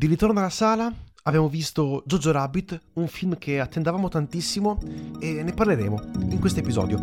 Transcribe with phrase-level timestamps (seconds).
[0.00, 0.90] Di ritorno alla sala
[1.24, 4.80] abbiamo visto Jojo Rabbit, un film che attendavamo tantissimo
[5.20, 6.96] e ne parleremo in questo episodio.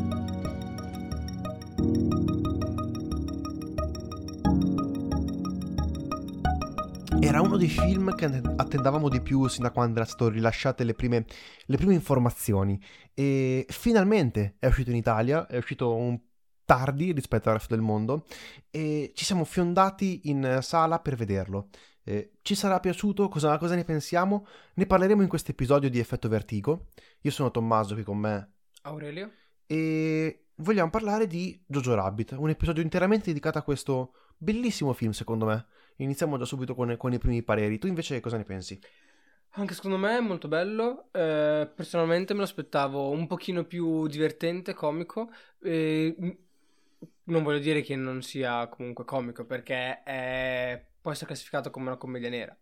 [7.22, 10.96] Era uno dei film che attendavamo di più sin da quando erano state rilasciate le
[10.96, 11.24] prime,
[11.68, 12.82] le prime informazioni
[13.14, 16.20] e finalmente è uscito in Italia, è uscito un
[16.66, 18.26] tardi rispetto al resto del mondo
[18.72, 21.70] e ci siamo fiondati in sala per vederlo.
[22.08, 23.28] Eh, ci sarà piaciuto?
[23.28, 24.48] Cosa, cosa, ne pensiamo?
[24.76, 26.86] Ne parleremo in questo episodio di Effetto Vertigo.
[27.22, 28.52] Io sono Tommaso, qui con me
[28.84, 29.30] Aurelio.
[29.66, 35.44] E vogliamo parlare di Jojo Rabbit, un episodio interamente dedicato a questo bellissimo film, secondo
[35.44, 35.66] me.
[35.98, 37.78] Iniziamo già subito con, con i primi pareri.
[37.78, 38.80] Tu invece cosa ne pensi?
[39.56, 41.10] Anche secondo me è molto bello.
[41.12, 45.30] Eh, personalmente me lo aspettavo un pochino più divertente, comico.
[45.62, 46.16] Eh,
[47.24, 50.86] non voglio dire che non sia comunque comico perché è...
[51.08, 52.58] può essere classificato come una commedia nera.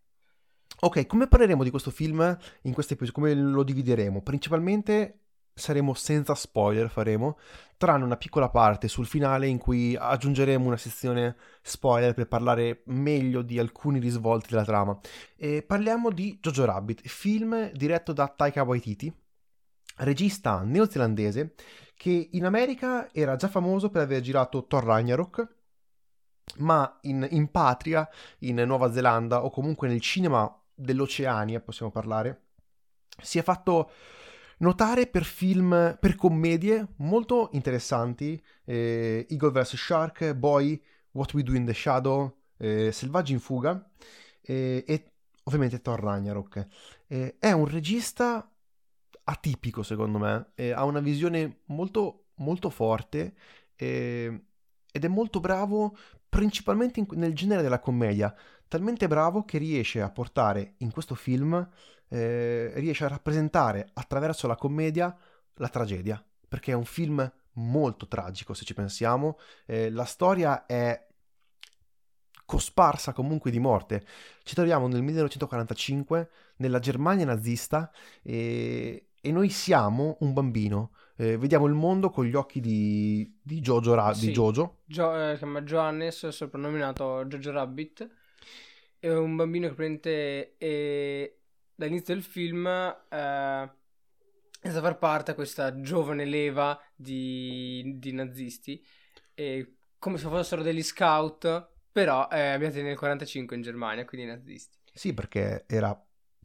[0.81, 3.19] Ok, come parleremo di questo film in questo episodio?
[3.19, 4.21] Come lo divideremo?
[4.21, 7.39] Principalmente saremo senza spoiler, faremo,
[7.75, 13.41] tranne una piccola parte sul finale in cui aggiungeremo una sezione spoiler per parlare meglio
[13.41, 14.99] di alcuni risvolti della trama.
[15.35, 19.11] E parliamo di Jojo Rabbit, film diretto da Taika Waititi,
[19.97, 21.55] regista neozelandese
[21.97, 25.54] che in America era già famoso per aver girato Thor Ragnarok,
[26.57, 28.07] ma in, in patria,
[28.39, 32.41] in Nuova Zelanda o comunque nel cinema dell'Oceania, possiamo parlare,
[33.21, 33.91] si è fatto
[34.57, 39.75] notare per film, per commedie molto interessanti, eh, Eagle vs.
[39.75, 43.89] Shark, Boy, What We Do in the Shadow, eh, Selvaggi in fuga
[44.41, 45.11] eh, e
[45.43, 46.67] ovviamente Thor Ragnarok.
[47.07, 48.49] Eh, è un regista
[49.23, 53.35] atipico secondo me, eh, ha una visione molto, molto forte
[53.75, 54.45] eh,
[54.91, 55.97] ed è molto bravo
[56.35, 58.35] principalmente in, nel genere della commedia,
[58.67, 61.65] talmente bravo che riesce a portare in questo film,
[62.09, 65.17] eh, riesce a rappresentare attraverso la commedia
[65.53, 71.07] la tragedia, perché è un film molto tragico se ci pensiamo, eh, la storia è
[72.43, 74.05] cosparsa comunque di morte.
[74.43, 77.89] Ci troviamo nel 1945 nella Germania nazista
[78.21, 80.91] e, e noi siamo un bambino.
[81.17, 83.93] Eh, vediamo il mondo con gli occhi di, di Jojo.
[83.93, 84.27] Ra- sì.
[84.27, 84.81] di Jojo.
[84.85, 88.09] Gio- eh, si chiama Johannes, soprannominato Jojo Rabbit.
[88.99, 91.39] È un bambino che prende e
[91.75, 92.95] dall'inizio del film eh,
[94.61, 98.83] è a far parte a questa giovane leva di, di nazisti.
[99.33, 104.77] E come se fossero degli scout, però eh, abitati nel 45 in Germania, quindi nazisti.
[104.91, 105.97] Sì, perché era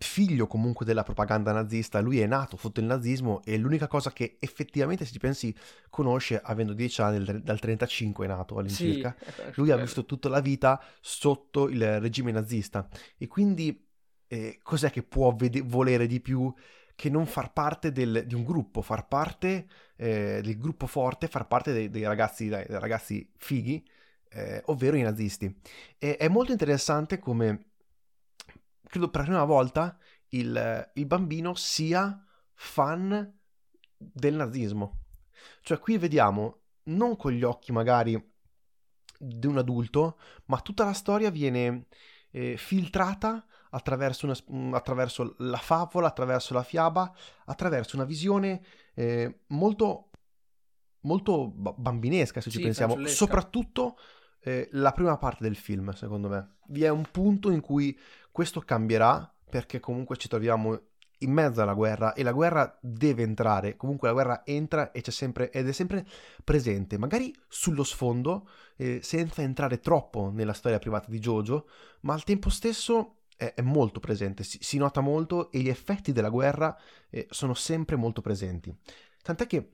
[0.02, 4.36] figlio comunque della propaganda nazista, lui è nato sotto il nazismo e l'unica cosa che
[4.40, 5.54] effettivamente, se ci pensi,
[5.90, 10.40] conosce avendo 10 anni, dal 35 è nato all'incirca, sì, lui ha vissuto tutta la
[10.40, 12.88] vita sotto il regime nazista.
[13.18, 13.86] E quindi
[14.26, 16.52] eh, cos'è che può vede- volere di più
[16.94, 21.46] che non far parte del, di un gruppo, far parte eh, del gruppo forte, far
[21.46, 23.82] parte dei, dei, ragazzi, dei ragazzi, fighi,
[24.30, 25.54] eh, ovvero i nazisti.
[25.98, 27.69] E, è molto interessante come
[28.90, 29.96] credo per la prima volta
[30.30, 32.22] il, il bambino sia
[32.54, 33.38] fan
[33.96, 35.04] del nazismo.
[35.62, 38.20] Cioè qui vediamo non con gli occhi magari
[39.16, 41.86] di un adulto, ma tutta la storia viene
[42.30, 47.14] eh, filtrata attraverso, una, mm, attraverso, la favola, attraverso la fiaba,
[47.44, 48.62] attraverso una visione
[48.94, 50.10] eh, molto,
[51.00, 53.24] molto bambinesca, se ci pensiamo, fanciullesca.
[53.24, 53.96] soprattutto
[54.40, 56.56] eh, la prima parte del film, secondo me.
[56.68, 57.96] Vi è un punto in cui
[58.30, 60.78] questo cambierà perché comunque ci troviamo
[61.22, 65.10] in mezzo alla guerra e la guerra deve entrare, comunque la guerra entra e c'è
[65.10, 66.06] sempre, ed è sempre
[66.44, 71.68] presente, magari sullo sfondo, eh, senza entrare troppo nella storia privata di Jojo,
[72.02, 76.12] ma al tempo stesso è, è molto presente, si, si, nota molto e gli effetti
[76.12, 76.76] della guerra
[77.10, 78.74] eh, sono sempre molto presenti.
[79.22, 79.72] Tant'è che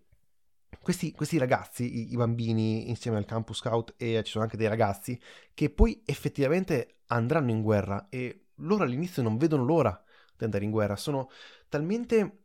[0.81, 4.69] questi, questi, ragazzi, i, i, bambini insieme al campus scout e ci sono anche dei
[4.69, 5.19] ragazzi
[5.55, 10.03] che poi effettivamente andranno in guerra e loro all'inizio non vedono l'ora
[10.37, 11.31] di andare in guerra, sono
[11.69, 12.45] talmente,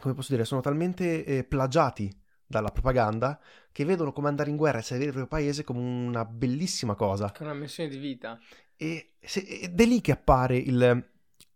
[0.00, 2.14] come posso dire, sono talmente eh, plagiati
[2.46, 3.40] dalla propaganda
[3.72, 7.32] che vedono come andare in guerra e servire il proprio paese come una bellissima cosa.
[7.36, 8.38] Come una missione di vita.
[8.76, 11.10] E, se, ed è lì che appare il,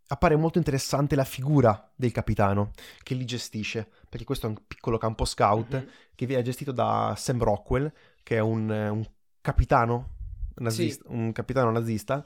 [0.08, 2.70] appare molto interessante la figura del capitano
[3.02, 5.88] che li gestisce, perché questo è un piccolo campo scout mm-hmm.
[6.14, 7.92] che viene gestito da Sam Rockwell,
[8.22, 9.04] che è un, un
[9.40, 10.14] capitano
[10.56, 11.14] nazista, sì.
[11.14, 12.24] un capitano nazista,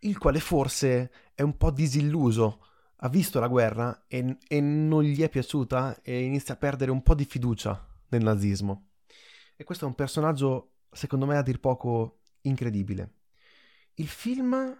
[0.00, 2.64] il quale forse è un po' disilluso,
[2.96, 7.02] ha visto la guerra e, e non gli è piaciuta e inizia a perdere un
[7.02, 8.90] po' di fiducia nel nazismo.
[9.56, 13.14] E questo è un personaggio, secondo me, a dir poco incredibile.
[13.94, 14.76] Il film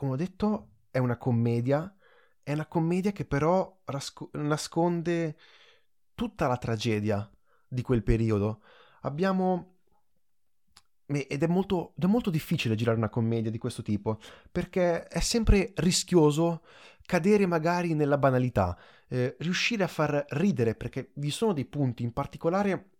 [0.00, 1.94] come ho detto, è una commedia,
[2.42, 5.36] è una commedia che però rasco- nasconde
[6.14, 7.30] tutta la tragedia
[7.68, 8.62] di quel periodo.
[9.02, 9.79] Abbiamo
[11.10, 14.18] ed è molto, ed è molto difficile girare una commedia di questo tipo,
[14.50, 16.62] perché è sempre rischioso
[17.04, 18.78] cadere magari nella banalità,
[19.08, 22.90] eh, riuscire a far ridere, perché vi sono dei punti in particolare,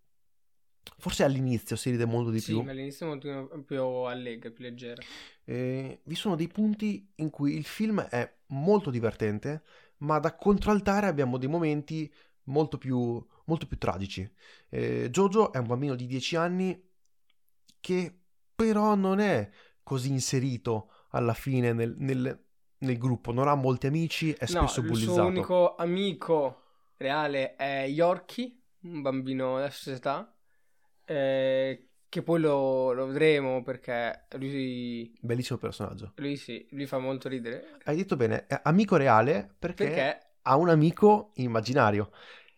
[0.97, 2.63] forse all'inizio si ride molto di sì, più.
[2.63, 5.01] Sì, all'inizio è molto più allegra, più leggera.
[5.45, 9.63] Eh, vi sono dei punti in cui il film è molto divertente,
[9.99, 12.11] ma da contraltare abbiamo dei momenti
[12.45, 14.29] molto più, molto più tragici.
[14.69, 16.89] Eh, Jojo è un bambino di 10 anni
[17.81, 18.17] che
[18.55, 19.49] però non è
[19.83, 22.45] così inserito alla fine nel, nel,
[22.77, 25.11] nel gruppo, non ha molti amici, è spesso no, bullizzato.
[25.11, 26.61] Il suo unico amico
[26.97, 30.33] reale è Yorkie, un bambino della società,
[31.03, 35.13] eh, che poi lo, lo, vedremo perché lui...
[35.19, 36.13] Bellissimo personaggio.
[36.15, 37.79] Lui sì, lui fa molto ridere.
[37.83, 40.19] Hai detto bene, amico reale perché, perché?
[40.43, 42.11] ha un amico immaginario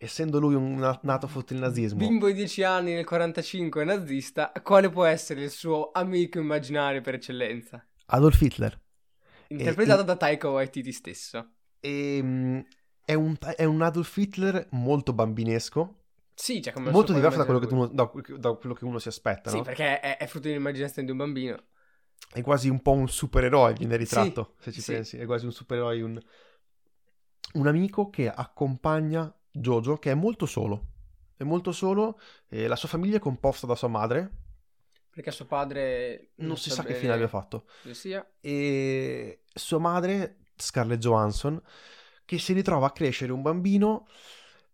[0.04, 1.98] essendo lui un nato sotto il nazismo.
[1.98, 7.14] Bimbo di 10 anni nel 45 nazista, quale può essere il suo amico immaginario per
[7.14, 7.84] eccellenza?
[8.06, 8.78] Adolf Hitler.
[9.48, 11.52] Interpretato e, da Taika Waititi stesso.
[11.80, 12.64] E, ehm,
[13.04, 16.02] è, un, è un Adolf Hitler molto bambinesco.
[16.34, 19.50] Sì, cioè come molto diverso da quello, uno, da, da quello, che uno, si aspetta.
[19.50, 19.62] Sì, no?
[19.62, 21.56] perché è, è frutto dell'immaginazione di un bambino.
[22.30, 24.92] È quasi un po' un supereroe, viene ritratto, sì, se ci sì.
[24.92, 25.16] pensi.
[25.16, 26.20] È quasi un supereroe, un,
[27.54, 30.86] un amico che accompagna Jojo, che è molto solo.
[31.36, 32.18] È molto solo,
[32.48, 34.30] eh, la sua famiglia è composta da sua madre.
[35.10, 37.66] Perché suo padre non, non si sa che fine abbia fatto.
[38.40, 41.60] E sua madre, Scarlett Johansson,
[42.24, 44.06] che si ritrova a crescere un bambino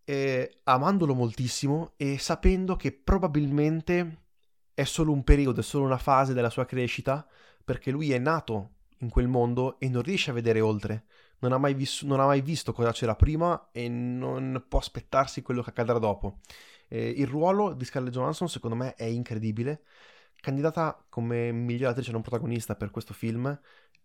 [0.05, 4.23] eh, amandolo moltissimo e sapendo che probabilmente
[4.73, 7.26] è solo un periodo, è solo una fase della sua crescita,
[7.62, 11.05] perché lui è nato in quel mondo e non riesce a vedere oltre
[11.41, 15.43] non ha, mai vis- non ha mai visto cosa c'era prima e non può aspettarsi
[15.43, 16.39] quello che accadrà dopo.
[16.89, 19.83] Eh, il ruolo di Scarlett Johansson secondo me è incredibile,
[20.41, 23.59] candidata come miglior attrice non protagonista per questo film,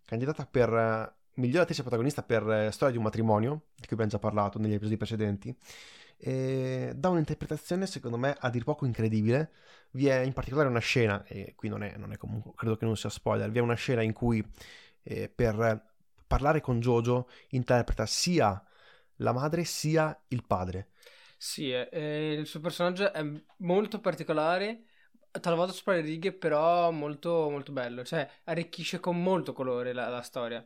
[0.06, 4.12] candidata per uh, miglior attrice protagonista per uh, Storia di un matrimonio, di cui abbiamo
[4.12, 5.58] già parlato negli episodi precedenti,
[6.18, 9.52] e dà un'interpretazione secondo me a dir poco incredibile.
[9.92, 12.86] Vi è in particolare una scena, e qui non è, non è comunque, credo che
[12.86, 14.46] non sia spoiler, vi è una scena in cui
[15.04, 15.94] eh, per
[16.28, 18.62] parlare con Jojo interpreta sia
[19.18, 20.90] la madre sia il padre.
[21.38, 23.24] Sì, eh, il suo personaggio è
[23.58, 24.86] molto particolare,
[25.40, 28.04] talvolta sopra le righe, però molto, molto bello.
[28.04, 30.66] Cioè, arricchisce con molto colore la, la storia.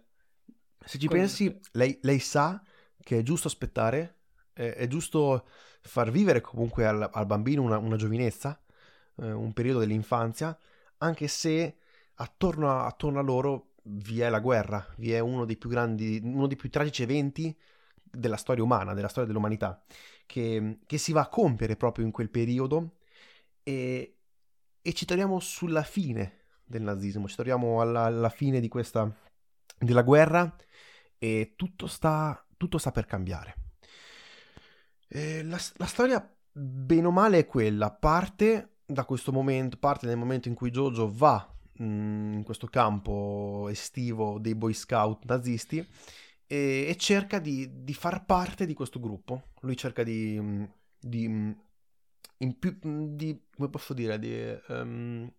[0.85, 1.17] Se ci con...
[1.17, 2.61] pensi, lei, lei, sa
[3.01, 4.19] che è giusto aspettare,
[4.53, 5.47] è, è giusto
[5.81, 8.61] far vivere comunque al, al bambino una, una giovinezza,
[9.17, 10.57] eh, un periodo dell'infanzia,
[10.99, 11.77] anche se
[12.15, 16.19] attorno a, attorno a loro vi è la guerra, vi è uno dei più grandi,
[16.23, 17.55] uno dei più tragici eventi
[18.03, 19.83] della storia umana, della storia dell'umanità,
[20.25, 22.97] che, che si va a compiere proprio in quel periodo
[23.63, 24.17] e,
[24.81, 29.11] e ci troviamo sulla fine del nazismo, ci troviamo alla, alla fine di questa,
[29.77, 30.55] della guerra
[31.17, 33.55] e tutto sta, tutto sta per cambiare.
[35.09, 40.47] La, la, storia, bene o male, è quella, parte da questo momento, parte nel momento
[40.47, 45.77] in cui Jojo va In questo campo estivo dei boy scout nazisti
[46.45, 49.51] e, e cerca di, di, far parte di questo gruppo.
[49.61, 50.67] Lui cerca di,
[50.99, 51.55] di,
[52.57, 52.77] più,
[53.15, 55.31] di come posso dire, di um,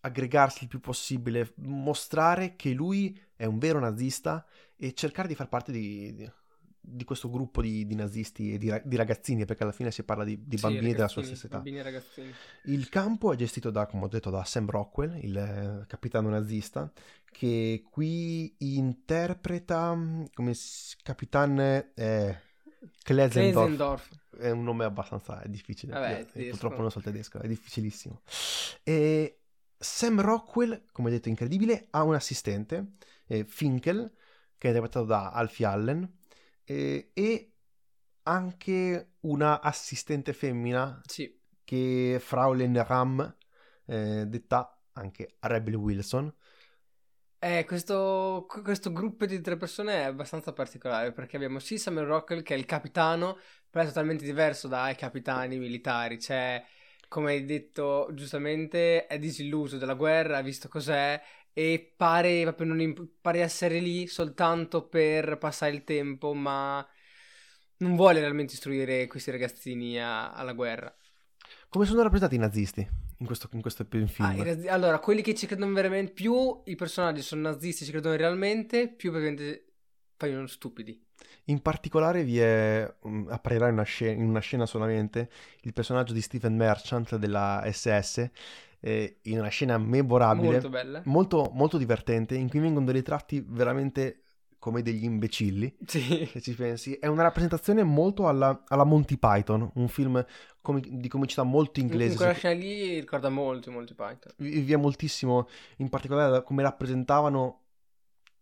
[0.00, 4.46] aggregarsi il più possibile, mostrare che lui è un vero nazista
[4.76, 6.30] e cercare di far parte di,
[6.80, 10.24] di questo gruppo di, di nazisti e di, di, ragazzini, perché alla fine si parla
[10.24, 11.62] di, di bambini sì, della sua stessa età.
[12.64, 16.90] Il campo è gestito da, come ho detto, da Sam Rockwell, il eh, capitano nazista,
[17.30, 19.96] che qui interpreta
[20.32, 20.54] come
[21.02, 21.58] capitan
[21.94, 22.40] eh,
[23.02, 24.08] Klesendorf.
[24.38, 25.92] È un nome abbastanza difficile.
[25.92, 28.22] Vabbè, Io, purtroppo non so il tedesco, è difficilissimo.
[28.82, 29.40] E
[29.76, 32.92] Sam Rockwell, come detto, incredibile, ha un assistente,
[33.26, 34.10] eh, Finkel,
[34.56, 36.18] che è interpretato da Alfie Allen
[36.70, 37.52] eh, e
[38.22, 41.36] anche una assistente femmina sì.
[41.64, 43.36] che è Fraulein Ram,
[43.86, 46.32] eh, detta anche Rebel Wilson.
[47.42, 52.42] Eh, questo, questo, gruppo di tre persone è abbastanza particolare perché abbiamo sì Samuel Rockwell
[52.42, 56.62] che è il capitano, però è totalmente diverso dai capitani militari, cioè
[57.08, 61.20] come hai detto giustamente è disilluso della guerra, ha visto cos'è
[61.52, 66.86] e pare proprio non imp- pare essere lì soltanto per passare il tempo, ma
[67.78, 70.94] non vuole realmente istruire questi ragazzini a- alla guerra.
[71.68, 72.88] Come sono rappresentati i nazisti
[73.18, 74.08] in questo, in questo film.
[74.18, 78.16] Ah, in, allora, quelli che ci credono veramente, più i personaggi sono nazisti, ci credono
[78.16, 79.66] realmente, più praticamente
[80.16, 81.00] paiono stupidi.
[81.44, 85.30] In particolare vi è, um, apparirà in una, scena, in una scena solamente,
[85.62, 88.30] il personaggio di Stephen Merchant della SS,
[88.80, 93.44] eh, in una scena memorabile, molto bella, molto, molto divertente, in cui vengono dei ritratti
[93.46, 94.22] veramente
[94.58, 96.28] come degli imbecilli, sì.
[96.30, 96.92] se ci pensi.
[96.94, 100.24] È una rappresentazione molto alla, alla Monty Python, un film
[100.60, 102.10] com- di comicità molto inglese.
[102.12, 104.32] In quella scena lì ricorda molto Monty Python.
[104.36, 107.62] Vi, vi è moltissimo, in particolare come rappresentavano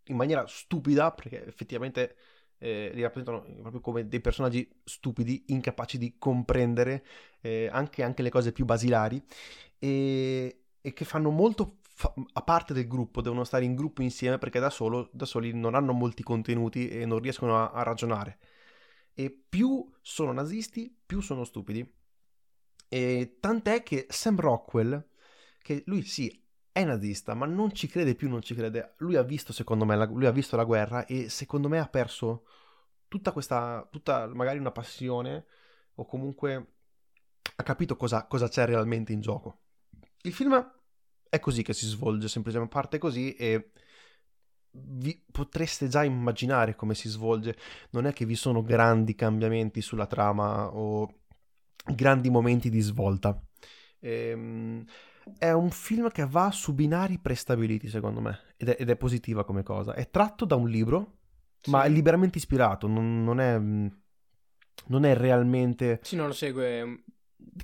[0.07, 2.17] in maniera stupida, perché effettivamente
[2.59, 7.05] eh, li rappresentano proprio come dei personaggi stupidi, incapaci di comprendere
[7.41, 9.23] eh, anche, anche, le cose più basilari
[9.79, 14.39] e, e che fanno molto fa- a parte del gruppo, devono stare in gruppo insieme
[14.39, 18.39] perché da, solo, da soli non hanno molti contenuti e non riescono a, a ragionare.
[19.15, 21.87] E più sono nazisti, più sono stupidi.
[22.89, 25.07] E tant'è che Sam Rockwell,
[25.61, 26.47] che lui sì
[26.79, 28.95] è nazista, ma non ci crede più, non ci crede.
[28.99, 31.89] Lui ha visto, secondo me, la, lui ha visto la guerra e secondo me ha
[31.89, 32.45] perso
[33.09, 35.47] tutta questa, tutta magari una passione
[35.95, 36.75] o comunque
[37.57, 39.63] ha capito cosa, cosa c'è realmente in gioco.
[40.23, 40.73] Il film
[41.29, 43.73] è così che si svolge, semplicemente parte così e
[44.71, 47.57] vi potreste già immaginare come si svolge.
[47.91, 51.23] Non è che vi sono grandi cambiamenti sulla trama o
[51.93, 53.41] grandi momenti di svolta.
[54.01, 54.85] Ehm,
[55.37, 59.45] è un film che va su binari prestabiliti, secondo me, ed è, ed è positiva
[59.45, 59.95] come cosa.
[59.95, 61.19] È tratto da un libro,
[61.61, 61.71] sì.
[61.71, 66.01] ma è liberamente ispirato, non, non, è, non è realmente...
[66.03, 67.05] Sì, non lo segue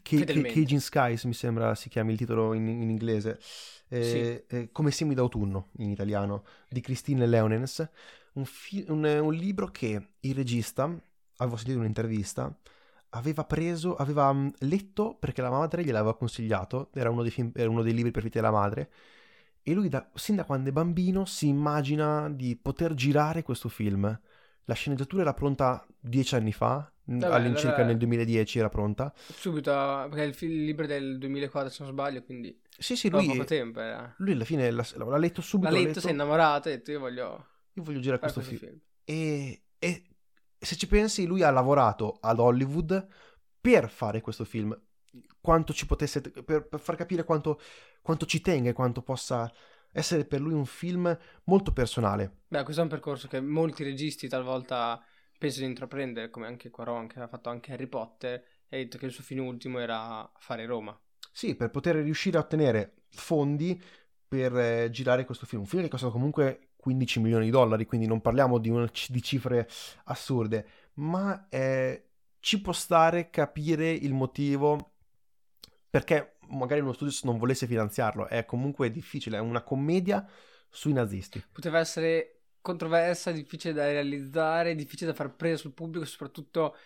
[0.03, 3.41] che, Caging Skies mi sembra si chiami il titolo in, in inglese,
[3.89, 4.57] eh, sì.
[4.57, 7.89] eh, come semi d'autunno in italiano, di Christine Leonens,
[8.35, 10.85] un, fi- un, un, libro che il regista,
[11.37, 12.57] avevo sentito un'intervista,
[13.15, 17.71] aveva preso, aveva mm, letto perché la madre gliel'aveva consigliato, era uno dei, film, era
[17.71, 18.91] uno dei libri preferiti della madre,
[19.63, 24.21] e lui da, sin da quando è bambino si immagina di poter girare questo film.
[24.67, 27.89] La sceneggiatura era pronta dieci anni fa, Vabbè, all'incirca allora...
[27.89, 29.13] nel 2010 era pronta.
[29.15, 32.59] Subito, perché è il, film, il libro del 2004 se non sbaglio, quindi...
[32.77, 33.27] Sì, sì, lui...
[33.27, 34.13] poco tempo era.
[34.19, 35.71] Lui alla fine l'ha, l'ha letto subito.
[35.71, 37.47] L'ha letto, letto, si è innamorato e ha detto io voglio...
[37.75, 38.71] Io voglio girare questo, questo film.
[38.71, 38.83] film.
[39.05, 40.05] E, e
[40.65, 43.07] se ci pensi, lui ha lavorato ad Hollywood
[43.61, 44.79] per fare questo film.
[45.41, 46.21] Quanto ci potesse...
[46.21, 47.61] per, per far capire quanto,
[48.03, 49.51] quanto ci tenga e quanto possa
[49.93, 52.43] essere per lui un film molto personale.
[52.49, 55.01] Beh, questo è un percorso che molti registi talvolta
[55.39, 58.99] penso di intraprendere, come anche Quaron che ha fatto anche Harry Potter, e ha detto
[58.99, 60.99] che il suo fine ultimo era fare Roma.
[61.31, 63.81] Sì, per poter riuscire a ottenere fondi
[64.27, 65.63] per eh, girare questo film.
[65.63, 69.23] Un film che costa comunque 15 milioni di dollari, quindi non parliamo di, una, di
[69.23, 69.67] cifre
[70.05, 72.09] assurde, ma eh,
[72.41, 74.93] ci può stare capire il motivo
[75.89, 78.29] perché magari uno studio non volesse finanziarlo.
[78.29, 80.29] È comunque difficile, è una commedia
[80.69, 81.43] sui nazisti.
[81.51, 86.77] Poteva essere controversa, difficile da realizzare, difficile da far presa sul pubblico, soprattutto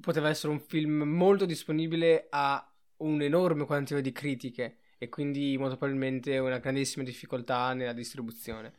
[0.00, 5.76] poteva essere un film molto disponibile a un enorme quantità di critiche e quindi molto
[5.76, 8.72] probabilmente una grandissima difficoltà nella distribuzione.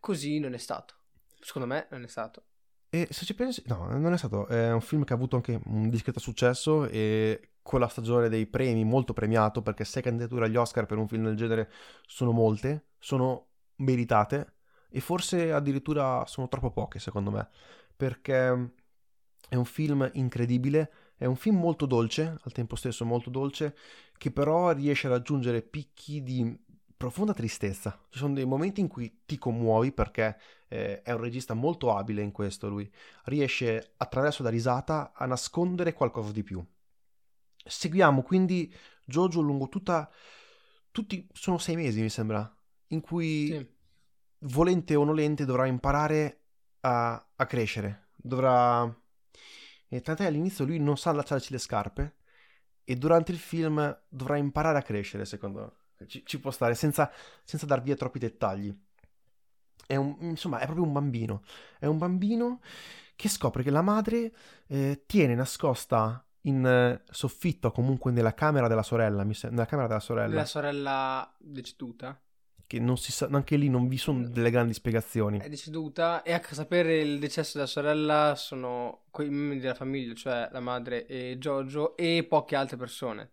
[0.00, 0.96] Così non è stato.
[1.40, 2.42] Secondo me non è stato.
[2.90, 4.46] E se ci pensi, no, non è stato.
[4.48, 8.46] È un film che ha avuto anche un discreto successo e con la stagione dei
[8.46, 11.70] premi molto premiato perché sei candidature agli Oscar per un film del genere
[12.06, 14.56] sono molte, sono meritate
[14.90, 17.48] e forse addirittura sono troppo poche secondo me,
[17.96, 18.72] perché
[19.48, 23.76] è un film incredibile, è un film molto dolce, al tempo stesso molto dolce,
[24.18, 26.58] che però riesce a raggiungere picchi di
[26.96, 27.96] profonda tristezza.
[28.08, 30.36] Ci sono dei momenti in cui ti commuovi perché
[30.68, 32.90] eh, è un regista molto abile in questo lui.
[33.24, 36.64] Riesce attraverso la risata a nascondere qualcosa di più.
[37.64, 38.74] Seguiamo quindi
[39.04, 40.10] Jojo lungo tutta...
[40.90, 42.52] Tutti sono sei mesi mi sembra,
[42.88, 43.80] in cui sì
[44.42, 46.40] volente o nolente, dovrà imparare
[46.80, 48.08] a, a crescere.
[48.16, 49.01] Dovrà...
[49.92, 52.14] E tant'è all'inizio lui non sa allacciarci le scarpe
[52.82, 56.06] e durante il film dovrà imparare a crescere, secondo me.
[56.06, 57.12] Ci, ci può stare, senza,
[57.44, 58.74] senza dar via troppi dettagli.
[59.86, 61.42] È un, insomma, è proprio un bambino.
[61.78, 62.62] È un bambino
[63.14, 64.32] che scopre che la madre
[64.66, 69.88] eh, tiene nascosta in eh, soffitto, comunque nella camera della sorella, mi se- nella camera
[69.88, 70.36] della sorella.
[70.36, 72.18] La sorella deceduta?
[72.72, 75.38] Che non si sa, anche lì non vi sono delle grandi spiegazioni.
[75.38, 80.48] È deceduta e a sapere il decesso della sorella sono quei membri della famiglia, cioè
[80.50, 83.32] la madre e Giorgio e poche altre persone.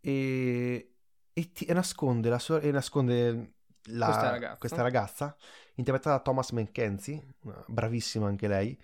[0.00, 0.94] E,
[1.34, 3.56] e, ti, e nasconde, la so- e nasconde
[3.90, 4.56] la, questa, ragazza.
[4.56, 5.36] questa ragazza,
[5.74, 7.34] interpretata da Thomas McKenzie,
[7.66, 8.82] bravissima anche lei,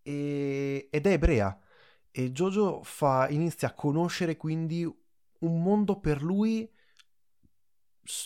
[0.00, 1.60] e, ed è ebrea.
[2.10, 2.32] E
[2.84, 4.82] fa, inizia a conoscere quindi
[5.40, 6.66] un mondo per lui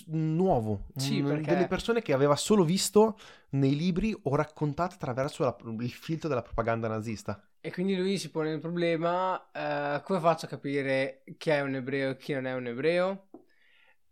[0.07, 1.53] nuovo, sì, perché...
[1.53, 3.19] delle persone che aveva solo visto
[3.51, 7.43] nei libri o raccontate attraverso la, il filtro della propaganda nazista.
[7.61, 11.75] E quindi lui si pone il problema, uh, come faccio a capire chi è un
[11.75, 13.29] ebreo e chi non è un ebreo?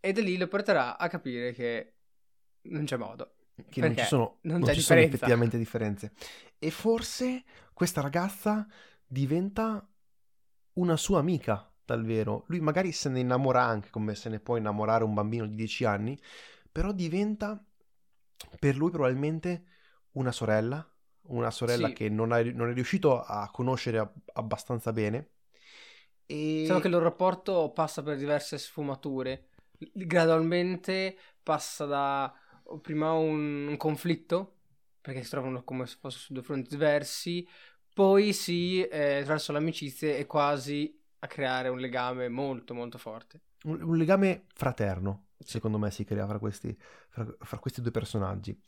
[0.00, 1.94] E da lì lo porterà a capire che
[2.62, 3.36] non c'è modo.
[3.70, 6.12] Che non ci sono, non non ci sono effettivamente differenze.
[6.58, 8.66] E forse questa ragazza
[9.06, 9.86] diventa
[10.74, 12.44] una sua amica dal vero.
[12.48, 15.84] Lui magari se ne innamora anche come se ne può innamorare un bambino di 10
[15.84, 16.20] anni,
[16.70, 17.62] però diventa
[18.58, 19.64] per lui probabilmente
[20.12, 20.86] una sorella,
[21.28, 21.94] una sorella sì.
[21.94, 25.30] che non, ha, non, è riuscito a conoscere abbastanza bene.
[26.26, 26.60] E...
[26.60, 29.48] Diciamo che il loro rapporto passa per diverse sfumature.
[29.92, 32.34] Gradualmente passa da
[32.80, 34.56] prima un, un conflitto,
[35.00, 37.46] perché si trovano come se fossero su due fronti diversi,
[37.92, 43.40] poi si, eh, attraverso l'amicizia, è quasi a creare un legame molto molto forte.
[43.64, 46.76] Un, un legame fraterno, secondo me, si crea fra questi,
[47.08, 48.58] fra, fra questi due personaggi.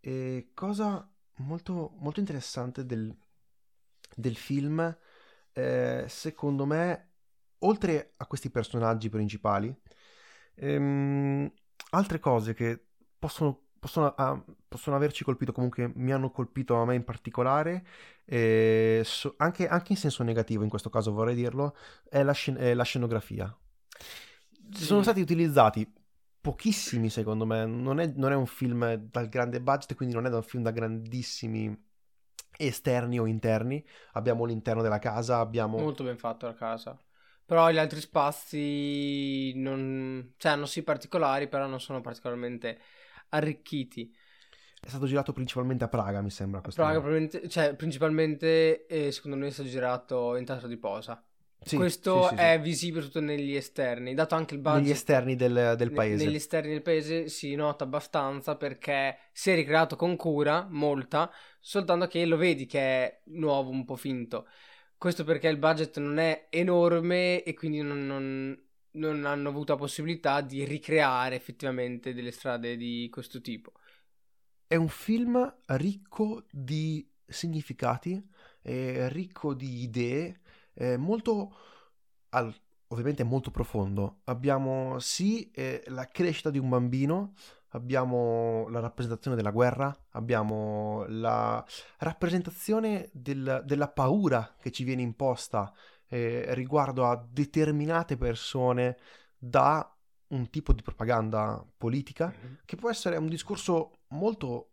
[0.00, 3.16] E cosa molto, molto interessante del,
[4.16, 4.96] del film,
[5.52, 7.12] eh, secondo me,
[7.58, 9.72] oltre a questi personaggi principali,
[10.56, 11.50] ehm,
[11.90, 12.86] altre cose che
[13.18, 17.84] possono possono, ah, possono, averci colpito, comunque mi hanno colpito a me in particolare,
[18.26, 21.74] eh, so, anche, anche, in senso negativo in questo caso vorrei dirlo,
[22.08, 23.52] è la, scen- è la scenografia.
[24.70, 24.84] Sì.
[24.84, 25.90] Sono stati utilizzati
[26.40, 30.30] pochissimi secondo me, non è, non è, un film dal grande budget, quindi non è
[30.30, 31.88] un film da grandissimi
[32.56, 35.78] esterni o interni, abbiamo l'interno della casa, abbiamo...
[35.78, 36.98] Molto ben fatto la casa.
[37.44, 40.34] Però gli altri spazi non...
[40.36, 42.78] cioè, hanno sì particolari, però non sono particolarmente
[43.30, 44.14] arricchiti.
[44.80, 46.60] È stato girato principalmente a Praga, mi sembra.
[46.60, 51.22] Praga, cioè, principalmente, eh, secondo me, è stato girato in teatro di posa.
[51.62, 54.80] Sì, Questo sì, sì, è visibile tutto negli esterni, dato anche il budget.
[54.80, 56.24] Negli esterni del, del paese.
[56.24, 62.06] negli esterni del paese si nota abbastanza perché si è ricreato con cura, molta, soltanto
[62.06, 64.46] che lo vedi che è nuovo, un po' finto.
[64.96, 68.58] Questo perché il budget non è enorme e quindi non, non
[68.92, 73.72] non hanno avuto la possibilità di ricreare effettivamente delle strade di questo tipo.
[74.66, 78.22] È un film ricco di significati,
[78.62, 80.40] ricco di idee,
[80.96, 81.56] molto,
[82.30, 82.54] al,
[82.88, 84.20] ovviamente molto profondo.
[84.24, 87.34] Abbiamo sì eh, la crescita di un bambino,
[87.70, 91.64] abbiamo la rappresentazione della guerra, abbiamo la
[91.98, 95.72] rappresentazione del, della paura che ci viene imposta
[96.10, 98.98] eh, riguardo a determinate persone
[99.38, 99.96] da
[100.28, 102.54] un tipo di propaganda politica mm-hmm.
[102.64, 104.72] che può essere un discorso molto,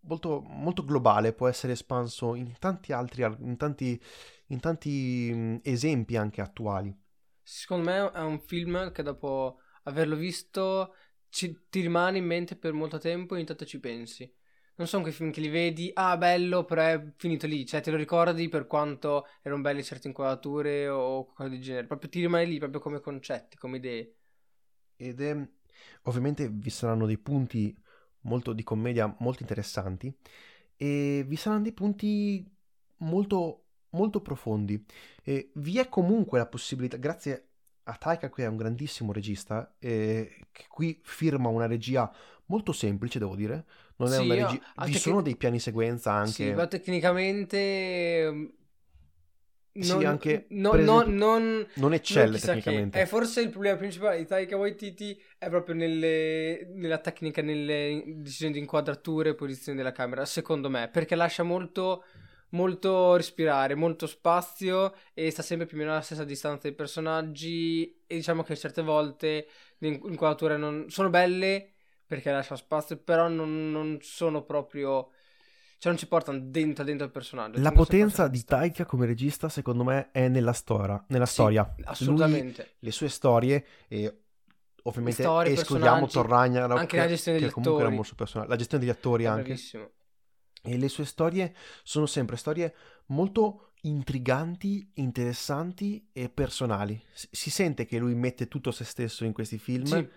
[0.00, 4.00] molto, molto globale, può essere espanso in tanti altri, in tanti,
[4.46, 6.96] in tanti mh, esempi anche attuali.
[7.42, 10.94] Secondo me è un film che dopo averlo visto
[11.28, 14.32] ci, ti rimane in mente per molto tempo e intanto ci pensi
[14.76, 17.90] non sono quei film che li vedi, ah bello, però è finito lì, cioè te
[17.90, 22.44] lo ricordi per quanto erano belle certe inquadrature o qualcosa del genere, proprio ti rimane
[22.44, 24.14] lì proprio come concetti, come idee.
[24.96, 25.48] Ed è,
[26.02, 27.74] ovviamente vi saranno dei punti
[28.20, 30.14] molto di commedia molto interessanti
[30.76, 32.50] e vi saranno dei punti
[32.98, 34.84] molto molto profondi
[35.22, 37.48] e vi è comunque la possibilità grazie
[37.84, 42.12] a Taika che è un grandissimo regista e che qui firma una regia
[42.46, 43.64] molto semplice devo dire
[43.96, 44.60] non è sì, una regia.
[44.84, 46.32] Vi tec- sono dei piani sequenza anche.
[46.32, 48.50] Sì, ma tecnicamente.
[49.76, 52.98] Non, sì, anche no, no, non, non eccelle tecnicamente.
[52.98, 58.54] È forse il problema principale di Taika Waititi è proprio nelle, nella tecnica, nelle decisioni
[58.54, 62.04] di inquadrature e posizioni della camera, secondo me, perché lascia molto,
[62.50, 68.02] molto respirare, molto spazio e sta sempre più o meno alla stessa distanza dei personaggi
[68.06, 71.72] e diciamo che certe volte le inquadrature non, sono belle
[72.06, 75.10] perché lascia spazio, però non, non sono proprio...
[75.78, 77.60] Cioè non ci portano dentro, dentro il personaggio.
[77.60, 81.74] La potenza di Taika come regista, secondo me, è nella, stora, nella sì, storia.
[81.84, 82.62] Assolutamente.
[82.62, 84.20] Lui, le sue storie e
[84.84, 88.92] ovviamente storie, escludiamo Torragna anche la gestione degli attori era molto personale la gestione degli
[88.92, 89.90] attori è anche bravissimo.
[90.62, 92.72] e le sue storie sono sempre storie
[93.06, 99.58] molto intriganti, interessanti e personali si sente che lui mette tutto se stesso in questi
[99.58, 100.08] film sì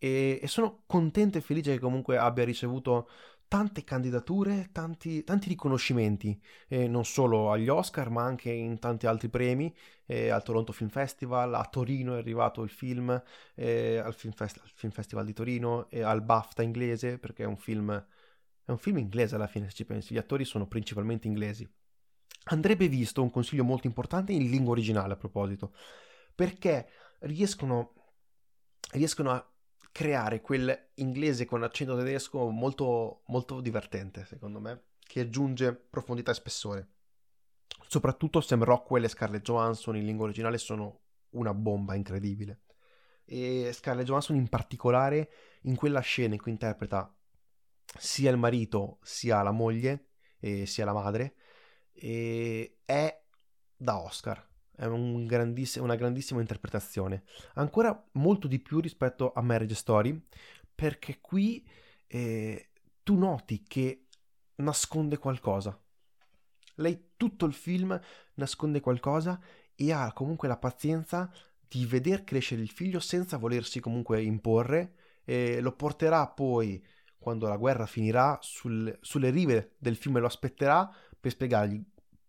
[0.00, 3.08] e, e sono contento e felice che comunque abbia ricevuto
[3.46, 9.28] tante candidature, tanti, tanti riconoscimenti, eh, non solo agli Oscar ma anche in tanti altri
[9.28, 9.74] premi,
[10.06, 13.22] eh, al Toronto Film Festival, a Torino è arrivato il film,
[13.56, 17.56] eh, al, film Fest- al, Film Festival di Torino, al BAFTA inglese perché è un
[17.56, 17.92] film,
[18.64, 21.68] è un film inglese alla fine se ci pensi, gli attori sono principalmente inglesi.
[22.44, 25.74] Andrebbe visto un consiglio molto importante in lingua originale a proposito,
[26.34, 27.94] perché riescono,
[28.92, 29.50] riescono a
[29.92, 36.34] creare quel inglese con accento tedesco molto, molto divertente, secondo me, che aggiunge profondità e
[36.34, 36.88] spessore.
[37.86, 41.00] Soprattutto Sam Rockwell e Scarlett Johansson in lingua originale sono
[41.30, 42.62] una bomba incredibile.
[43.24, 45.30] E Scarlett Johansson in particolare
[45.62, 47.12] in quella scena in cui interpreta
[47.98, 50.10] sia il marito sia la moglie
[50.64, 51.34] sia la madre
[51.92, 53.22] è
[53.76, 54.49] da Oscar
[54.86, 57.24] un grandiss- una grandissima interpretazione.
[57.54, 60.26] Ancora molto di più rispetto a Marriage Story
[60.74, 61.66] perché qui
[62.06, 62.70] eh,
[63.02, 64.06] tu noti che
[64.56, 65.78] nasconde qualcosa.
[66.76, 67.98] Lei tutto il film
[68.34, 69.38] nasconde qualcosa
[69.74, 71.30] e ha comunque la pazienza
[71.68, 76.84] di veder crescere il figlio senza volersi comunque imporre e lo porterà poi
[77.18, 81.82] quando la guerra finirà sul, sulle rive del fiume lo aspetterà per spiegargli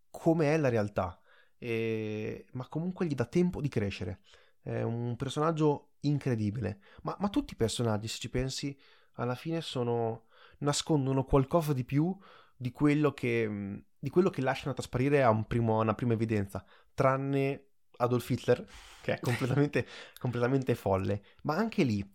[0.09, 1.20] come è la realtà
[1.61, 2.47] e...
[2.53, 4.21] ma comunque gli dà tempo di crescere.
[4.61, 6.79] È un personaggio incredibile.
[7.03, 8.75] Ma, ma tutti i personaggi se ci pensi
[9.13, 10.25] alla fine sono
[10.59, 12.15] nascondono qualcosa di più
[12.55, 16.63] di quello che, di quello che lasciano trasparire a, un primo, a una prima evidenza
[16.93, 18.67] tranne Adolf Hitler
[19.01, 19.85] che è completamente,
[20.19, 21.23] completamente folle.
[21.43, 22.07] Ma anche lì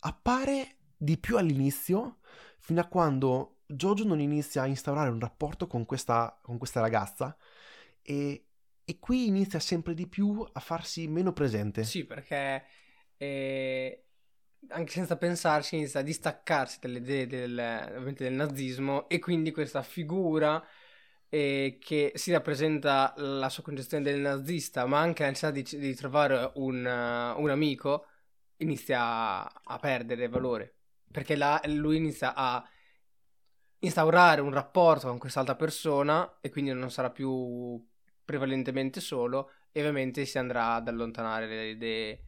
[0.00, 2.18] appare di più all'inizio
[2.58, 7.36] fino a quando Jojo non inizia a instaurare un rapporto con questa, con questa ragazza
[8.02, 8.48] e,
[8.84, 11.84] e, qui inizia sempre di più a farsi meno presente.
[11.84, 12.64] Sì, perché
[13.16, 14.04] eh,
[14.68, 20.62] anche senza pensarci inizia a distaccarsi dalle idee del, del nazismo e quindi questa figura
[21.28, 25.94] eh, che si rappresenta la sua concezione del nazista ma anche la necessità di, di
[25.94, 28.06] trovare un, un amico
[28.58, 30.76] inizia a, a perdere valore
[31.10, 32.66] perché là lui inizia a
[33.80, 37.84] instaurare un rapporto con quest'altra persona e quindi non sarà più
[38.24, 42.20] prevalentemente solo e ovviamente si andrà ad allontanare le idee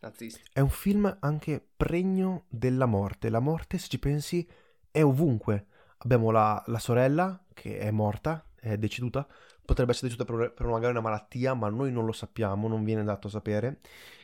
[0.00, 0.42] naziste.
[0.52, 3.28] È un film anche pregno della morte.
[3.28, 4.46] La morte, se ci pensi,
[4.90, 5.66] è ovunque.
[5.98, 9.26] Abbiamo la, la sorella che è morta, è deceduta,
[9.64, 13.04] potrebbe essere deceduta per, per magari una malattia, ma noi non lo sappiamo, non viene
[13.04, 13.80] dato a sapere.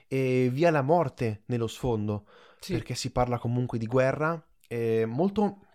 [0.07, 2.27] E via la morte nello sfondo
[2.61, 2.73] sì.
[2.73, 4.43] perché si parla comunque di guerra.
[4.67, 5.67] È molto,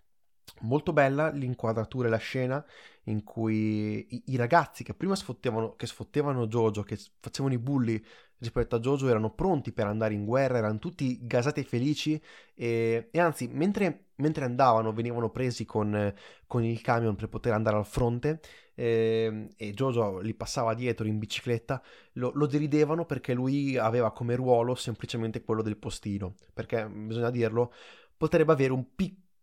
[0.60, 2.64] molto bella l'inquadratura e la scena
[3.04, 8.02] in cui i, i ragazzi che prima sfottevano, che sfottevano Jojo, che facevano i bulli
[8.38, 12.22] rispetto a Jojo, erano pronti per andare in guerra, erano tutti gasati e felici
[12.54, 16.12] e, e anzi, mentre, mentre, andavano, venivano presi con,
[16.46, 18.40] con, il camion per poter andare al fronte
[18.74, 21.82] eh, e Jojo li passava dietro in bicicletta,
[22.12, 27.72] lo, lo deridevano perché lui aveva come ruolo semplicemente quello del postino, perché bisogna dirlo,
[28.16, 28.94] potrebbe avere un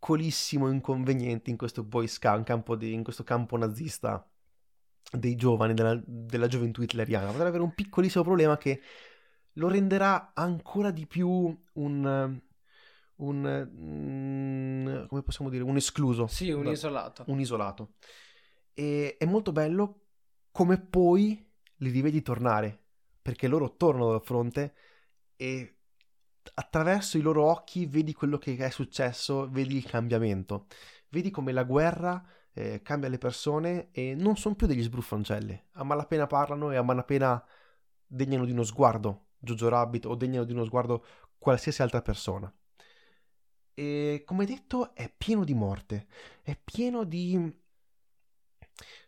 [0.05, 4.23] piccolissimo inconveniente in questo boy scout, in, in questo campo nazista
[5.11, 8.81] dei giovani, della, della gioventù hitleriana, potrebbe avere un piccolissimo problema che
[9.53, 11.27] lo renderà ancora di più
[11.73, 12.39] un,
[13.15, 16.27] un mm, come possiamo dire, un escluso.
[16.27, 17.23] Sì, un da, isolato.
[17.27, 17.93] Un isolato.
[18.75, 20.01] E è molto bello
[20.51, 22.79] come poi li rivedi tornare,
[23.23, 24.75] perché loro tornano dal fronte
[25.35, 25.74] e
[26.53, 30.67] attraverso i loro occhi vedi quello che è successo, vedi il cambiamento,
[31.09, 35.83] vedi come la guerra eh, cambia le persone e non sono più degli sbruffoncelli, a
[35.83, 37.43] malapena parlano e a malapena
[38.05, 41.05] degnano di uno sguardo Jojo Rabbit o degnano di uno sguardo
[41.37, 42.51] qualsiasi altra persona.
[43.73, 46.07] E come detto è pieno di morte,
[46.41, 47.63] è pieno di...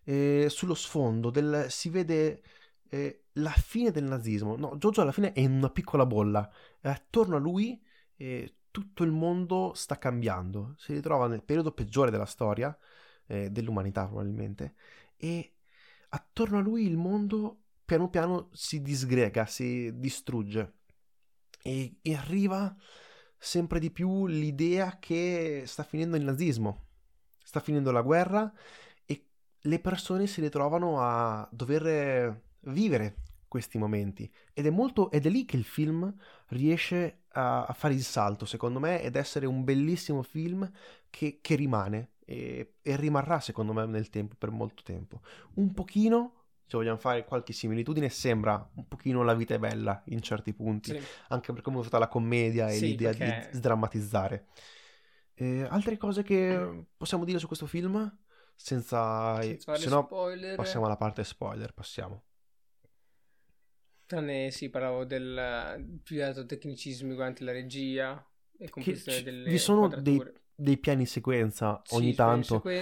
[0.04, 2.42] Eh, sullo sfondo del, si vede
[2.90, 4.56] eh, la fine del nazismo.
[4.56, 6.50] No, Jojo alla fine è in una piccola bolla.
[6.82, 7.82] E attorno a lui
[8.16, 10.76] eh, tutto il mondo sta cambiando.
[10.78, 12.78] Si ritrova nel periodo peggiore della storia,
[13.28, 14.76] eh, dell'umanità probabilmente,
[15.16, 15.56] e
[16.10, 20.74] attorno a lui il mondo piano piano si disgrega, si distrugge
[21.64, 22.76] e, e arriva
[23.38, 26.88] sempre di più l'idea che sta finendo il nazismo,
[27.42, 28.52] sta finendo la guerra
[29.06, 34.32] e le persone si ritrovano a dover vivere questi momenti.
[34.54, 36.14] Ed è molto ed è lì che il film
[36.48, 40.70] riesce a, a fare il salto secondo me ed essere un bellissimo film
[41.10, 45.22] che, che rimane e, e, rimarrà secondo me nel tempo per molto tempo.
[45.56, 46.34] Un pochino
[46.66, 50.92] se vogliamo fare qualche similitudine sembra un pochino la vita è bella in certi punti
[50.92, 51.02] sì.
[51.30, 53.50] anche per come è stata la commedia e sì, l'idea perché...
[53.52, 54.48] di sdrammatizzare.
[55.34, 58.18] Eh, altre cose che possiamo dire su questo film?
[58.60, 60.08] Senza, senza se no
[60.56, 62.24] passiamo alla parte spoiler passiamo
[64.08, 68.26] Tranne sì, parlavo del più di altro tecnicismi durante la regia
[68.58, 70.24] e complessione delle Vi sono dei
[70.60, 72.60] dei piani sequenza Sì, ogni piani tanto.
[72.62, 72.78] cui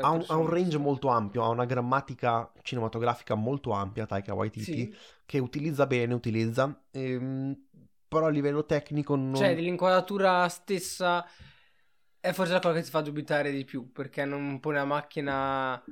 [0.00, 4.64] Ha un, ha un range molto ampio, ha una grammatica cinematografica molto ampia, Taika Waititi,
[4.64, 7.56] Sì, che utilizza bene, utilizza, ehm,
[8.06, 9.34] però a livello tecnico non...
[9.34, 11.26] cioè l'inquadratura stessa
[12.20, 15.82] è forse la cosa che ti fa dubitare di più, perché non pone la macchina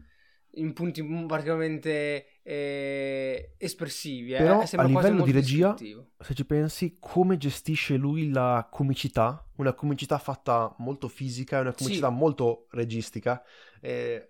[0.57, 4.39] in punti particolarmente eh, espressivi, eh.
[4.39, 10.19] Però a livello di regia- se ci pensi, come gestisce lui la comicità, una comicità
[10.19, 12.15] fatta molto fisica, una comicità Sì.
[12.15, 13.43] molto registica,
[13.81, 14.29] eh,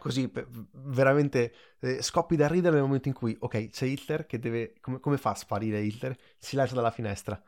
[0.00, 0.30] così
[0.72, 4.98] veramente eh, scoppi da ridere nel momento in cui, ok, c'è Hitler che deve, come,
[5.00, 6.16] come fa a sparire Hitler?
[6.38, 7.40] Si lancia dalla finestra.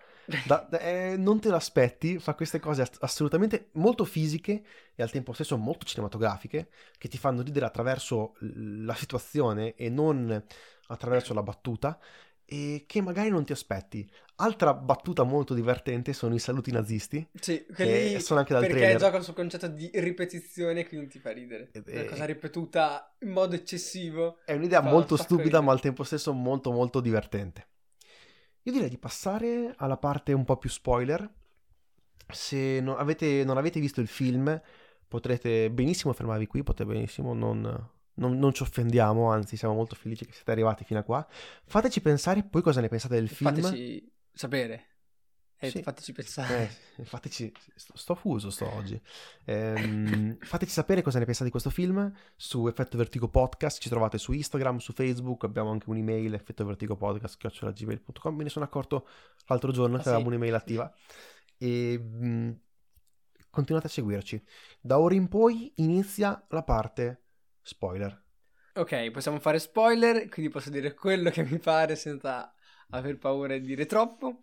[0.46, 4.62] Da- da- eh, non te lo aspetti, fa queste cose ass- assolutamente molto fisiche
[4.94, 10.42] e al tempo stesso molto cinematografiche che ti fanno ridere attraverso la situazione e non
[10.88, 11.98] attraverso la battuta
[12.44, 14.08] e che magari non ti aspetti.
[14.36, 18.78] Altra battuta molto divertente sono i saluti nazisti Sì, che quelli sono anche dal perché
[18.78, 18.98] trailer.
[19.00, 21.68] giocano sul concetto di ripetizione che non ti fa ridere.
[21.72, 24.38] Ed Una è- cosa ripetuta in modo eccessivo.
[24.44, 25.64] È un'idea molto stupida ridere.
[25.64, 27.66] ma al tempo stesso molto molto divertente.
[28.62, 31.28] Io direi di passare alla parte un po' più spoiler.
[32.28, 34.60] Se non avete, non avete visto il film
[35.08, 37.60] potrete benissimo fermarvi qui, potete benissimo non,
[38.14, 41.26] non- non ci offendiamo, anzi siamo molto felici che siete arrivati fino a qua.
[41.64, 43.50] Fateci pensare poi cosa ne pensate del film.
[43.60, 44.84] Fateci sapere.
[45.62, 45.82] E Sì.
[45.82, 46.70] fateci pensare.
[46.96, 48.98] Eh, fateci, sto, sto fuso sto oggi.
[49.44, 53.78] Ehm, fateci sapere cosa ne pensate di questo film su Effetto Vertigo Podcast.
[53.80, 55.44] Ci trovate su Instagram, su Facebook.
[55.44, 58.34] Abbiamo anche un'email effettovertigopodcast.gmail.com.
[58.34, 59.06] Me ne sono accorto
[59.46, 60.08] l'altro giorno Ah, che sì?
[60.08, 60.90] avevamo un'email attiva.
[61.58, 62.58] E mh,
[63.50, 64.42] continuate a seguirci.
[64.80, 67.24] Da ora in poi inizia la parte
[67.60, 68.18] spoiler.
[68.74, 72.54] Ok, possiamo fare spoiler, quindi posso dire quello che mi pare senza
[72.90, 74.40] aver paura di dire troppo.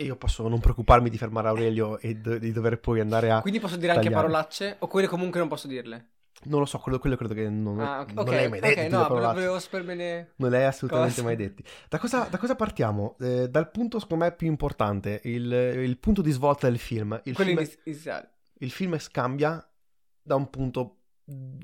[0.00, 3.42] E io posso non preoccuparmi di fermare Aurelio e do- di dover poi andare a.
[3.42, 4.22] Quindi posso dire anche tagliare.
[4.26, 6.08] parolacce, o quelle comunque non posso dirle.
[6.44, 8.74] Non lo so, quello, quello credo che non, Ah, ok, non ok, l'hai mai ok,
[8.74, 8.96] detto.
[8.96, 11.26] no, le volevo, sapere Non l'hai assolutamente Cosa?
[11.26, 11.62] mai detti.
[11.90, 13.16] Da cosa, da cosa partiamo?
[13.20, 17.20] Eh, dal punto, secondo me, più importante, il, il punto di svolta del film.
[17.24, 18.30] Il quello film, iniziale.
[18.60, 19.62] il film scambia
[20.22, 20.96] da un punto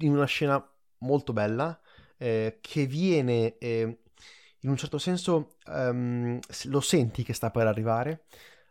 [0.01, 0.63] in una scena
[0.99, 1.81] molto bella
[2.19, 4.01] eh, che viene, eh,
[4.67, 5.57] in un certo senso,
[6.49, 8.25] s- lo senti che sta per arrivare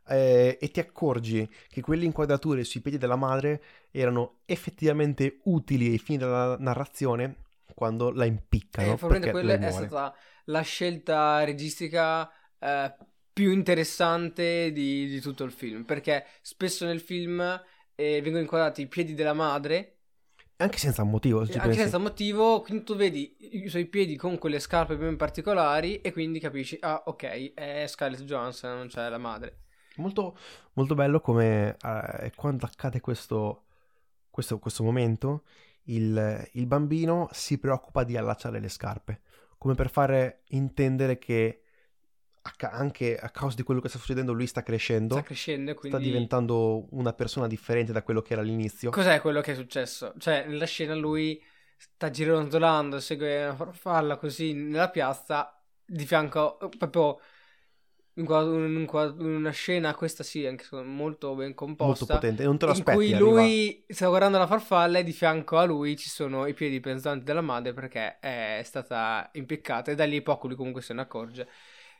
[0.08, 5.98] eh, e ti accorgi che quelle inquadrature sui piedi della madre erano effettivamente utili ai
[5.98, 10.14] fini della narrazione quando la impiccano Eh, probabilmente quella è stata
[10.46, 12.30] la scelta registica
[12.60, 12.94] eh,
[13.32, 15.84] più interessante di, di tutto il film.
[15.86, 17.40] Perché spesso nel film
[17.96, 19.95] eh, vengono inquadrati i piedi della madre,
[20.58, 21.80] Anche senza motivo, se anche pensi.
[21.80, 26.40] senza motivo, quindi tu vedi i suoi piedi con quelle scarpe ben particolari e quindi
[26.40, 29.64] capisci, ah ok, è Scarlett Johansson, non c'è la madre.
[29.98, 30.38] Molto,
[30.74, 33.64] molto bello come eh, quando accade questo,
[34.30, 35.44] questo, questo momento,
[35.84, 39.22] il, il bambino si preoccupa di allacciare le scarpe,
[39.58, 41.65] come per fare intendere che
[42.60, 45.80] anche a causa di quello che sta succedendo lui sta crescendo, Sta crescendo e sta
[45.80, 46.06] quindi...
[46.06, 48.92] diventando una persona differente da quello che era all'inizio.
[48.92, 50.14] Cos'è quello che è successo?
[50.18, 51.42] Cioè, nella scena lui
[51.78, 57.20] sta gironzolando, segue una farfalla così nella piazza, di fianco, proprio
[58.18, 62.44] in, qua- in qua- in una scena, questa sì, anche molto ben molto composta, potente,
[62.44, 65.58] e non te lo in cui arriva- lui sta guardando la farfalla e di fianco
[65.58, 70.06] a lui ci sono i piedi pesanti della madre perché è stata impiccata e da
[70.06, 71.50] lì poco lui comunque se ne accorge,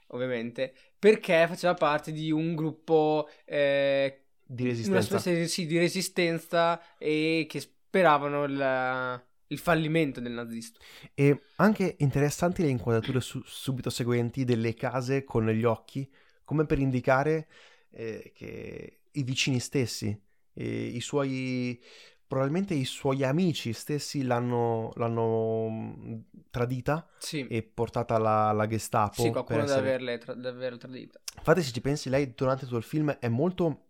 [0.08, 3.30] ovviamente, perché faceva parte di un gruppo...
[3.46, 5.20] eh, di resistenza.
[5.20, 10.78] specie di, sì, di resistenza e che speravano il, il fallimento del nazismo.
[11.16, 16.08] E anche interessanti le inquadrature su- subito seguenti delle case con gli occhi,
[16.44, 17.48] come per indicare
[17.92, 20.16] eh, che i vicini stessi,
[20.54, 21.82] eh, i suoi,
[22.28, 29.22] probabilmente i suoi amici stessi l'hanno, l'hanno tradita Sì, e portata alla, alla Gestapo.
[29.22, 31.20] sì qualcuno essere- averle tra- deve averla tradita.
[31.38, 33.86] Infatti, se ci pensi, lei durante tutto il film è molto,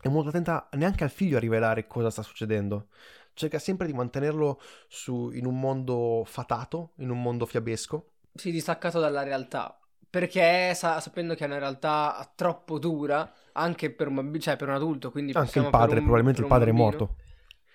[0.00, 2.88] è molto attenta neanche al figlio a rivelare cosa sta succedendo.
[3.34, 8.10] Cerca sempre di mantenerlo su- in un mondo fatato, in un mondo fiabesco.
[8.34, 9.76] Sì, distaccato dalla realtà.
[10.08, 14.68] Perché sa- sapendo che è una realtà troppo dura, anche per un bambino, cioè per
[14.68, 16.86] un adulto, quindi Anche il padre, un- probabilmente il padre è bambino.
[16.98, 17.16] morto.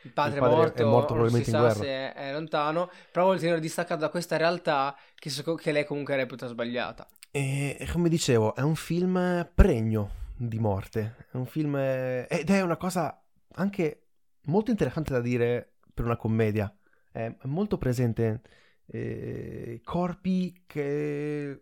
[0.07, 1.79] Il padre, Il padre è morto, è morto non si probabilmente in sa guerra.
[1.79, 6.15] se è, lontano, però vuol tenere distaccato da questa realtà che, seco- che lei comunque
[6.15, 7.07] reputa sbagliata.
[7.31, 11.27] E come dicevo, è un film pregno di morte.
[11.31, 11.75] È un film.
[11.75, 13.21] Ed è una cosa
[13.55, 14.07] anche
[14.45, 16.73] molto interessante da dire per una commedia.
[17.11, 18.41] È molto presente.
[18.87, 21.61] eh, corpi che.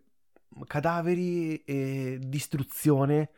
[0.66, 3.30] cadaveri e distruzione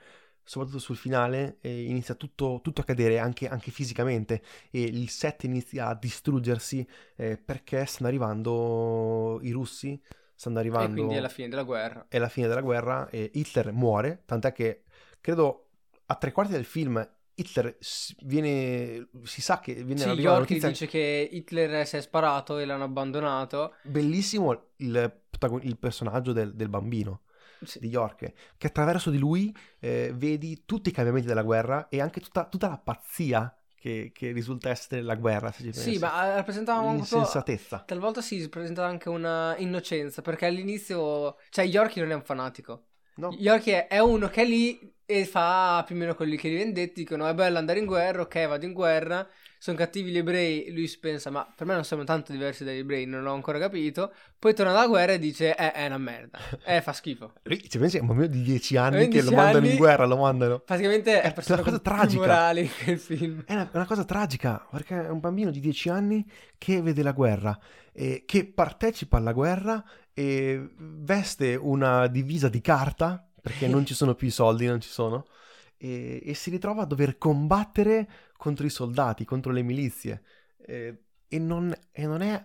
[0.49, 5.45] soprattutto sul finale, eh, inizia tutto, tutto, a cadere anche, anche, fisicamente e il set
[5.45, 10.01] inizia a distruggersi eh, perché stanno arrivando i russi,
[10.35, 10.93] stanno arrivando...
[10.93, 12.07] E quindi è la fine della guerra.
[12.09, 14.85] È la fine della guerra e Hitler muore, tant'è che
[15.21, 15.67] credo
[16.07, 17.77] a tre quarti del film Hitler
[18.23, 20.69] viene, si sa che viene sì, York notizia...
[20.69, 23.75] dice che Hitler si è sparato e l'hanno abbandonato.
[23.83, 25.21] Bellissimo il,
[25.61, 27.21] il personaggio del, del bambino
[27.63, 27.79] sì.
[27.79, 32.21] di York, che attraverso di lui eh, vedi tutti i cambiamenti della guerra e anche
[32.21, 35.51] tutta, tutta la pazzia che, che, risulta essere la guerra.
[35.51, 35.93] Se ci pensi.
[35.93, 37.79] Sì, ma rappresentava un Insensatezza.
[37.87, 42.88] Talvolta si presentava anche una innocenza, perché all'inizio, cioè Yorkie non è un fanatico.
[43.19, 43.35] No.
[43.37, 47.01] Yorkie è uno che è lì e fa più o meno quelli che li vendetti,
[47.01, 49.27] dicono è bello andare in guerra, ok vado in guerra,
[49.59, 52.79] sono cattivi gli ebrei, lui si pensa ma per me non siamo tanto diversi dagli
[52.79, 56.39] ebrei, non l'ho ancora capito, poi torna dalla guerra e dice eh, è una merda,
[56.65, 57.33] eh fa schifo.
[57.43, 60.61] Ci pensi è un bambino di 10 anni che lo mandano in guerra, lo mandano.
[60.61, 62.21] Praticamente è, è una cosa tragica.
[62.21, 63.43] morali il film.
[63.47, 66.25] È una, una, cosa tragica, perché è un bambino di 10 anni
[66.57, 67.59] che vede la guerra,
[67.93, 69.83] eh, che partecipa alla guerra
[70.19, 74.89] e veste una divisa di carta, perché non ci sono più i soldi, non ci
[74.89, 75.29] sono
[75.77, 80.25] e, e, si ritrova a dover combattere contro i soldati, contro le milizie
[80.67, 82.45] eh, e, non, e non, è,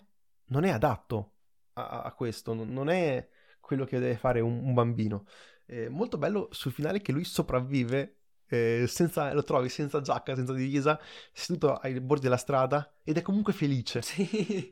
[0.49, 1.31] non, è, adatto
[1.73, 3.27] a, a, questo, non è
[3.59, 5.25] quello che deve fare un, un bambino.
[5.65, 8.17] Eh, molto bello sul finale che lui sopravvive
[8.49, 10.99] eh, senza, lo trovi senza giacca, senza divisa,
[11.31, 14.03] seduto ai bordi della strada ed è comunque felice.
[14.03, 14.71] Sì.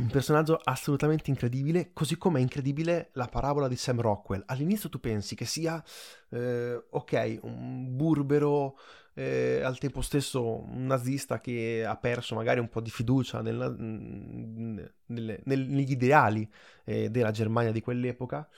[0.00, 4.42] Un personaggio assolutamente incredibile, così come è incredibile la parabola di Sam Rockwell.
[4.46, 5.82] All'inizio tu pensi che sia,
[6.30, 8.78] eh, ok, un burbero,
[9.12, 13.68] eh, al tempo stesso un nazista che ha perso magari un po' di fiducia nella,
[13.68, 16.50] nel, nel, negli ideali
[16.84, 18.48] eh, della Germania di quell'epoca,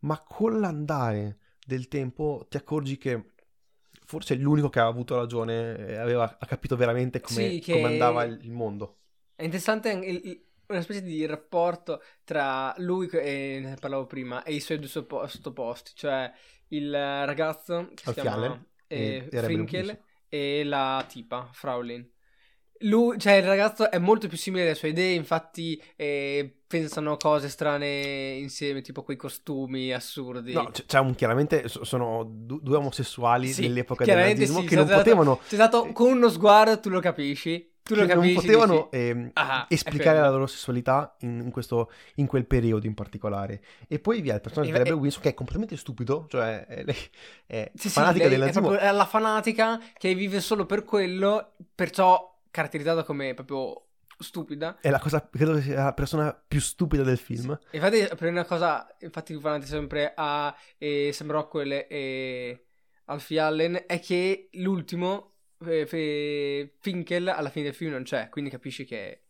[0.00, 3.32] ma con l'andare del tempo ti accorgi che
[4.04, 7.72] forse è l'unico che ha avuto ragione, eh, aveva, ha capito veramente come, sì, che...
[7.72, 8.98] come andava il, il, mondo.
[9.34, 14.60] È interessante il, una specie di rapporto tra lui, e ne parlavo prima, e i
[14.60, 16.30] suoi due sottoposti, cioè
[16.68, 22.08] il ragazzo che si chiama eh, Frinkel e la tipa, Fraulin.
[22.82, 27.50] Lui, cioè il ragazzo è molto più simile alle sue idee, infatti eh, pensano cose
[27.50, 30.54] strane insieme, tipo quei costumi assurdi.
[30.54, 34.98] No, c- cioè, chiaramente sono due omosessuali sì, dell'epoca del nazismo sì, che non dato,
[34.98, 35.40] potevano...
[35.46, 39.30] Ti dato con uno sguardo, tu lo capisci, tu lo capisci, non potevano dici, eh,
[39.34, 43.60] ah, esplicare la loro sessualità in, in, questo, in, quel periodo in particolare.
[43.88, 46.84] E poi via il personaggio di Rebel Wilson che è completamente stupido, cioè è,
[47.46, 48.74] è sì, fanatica sì, del nazismo.
[48.74, 53.86] È, è la fanatica che vive solo per quello, perciò caratterizzata come proprio
[54.18, 54.78] stupida.
[54.80, 57.58] È la cosa, credo che sia la persona più stupida del film.
[57.70, 57.76] Sì.
[57.76, 62.66] Infatti, per una cosa, infatti, guardate sempre a eh, Sam Rockwell e
[63.06, 65.29] Alfie Allen, è che l'ultimo
[65.62, 69.24] Fe- Finkel alla fine del film non c'è, quindi capisci che,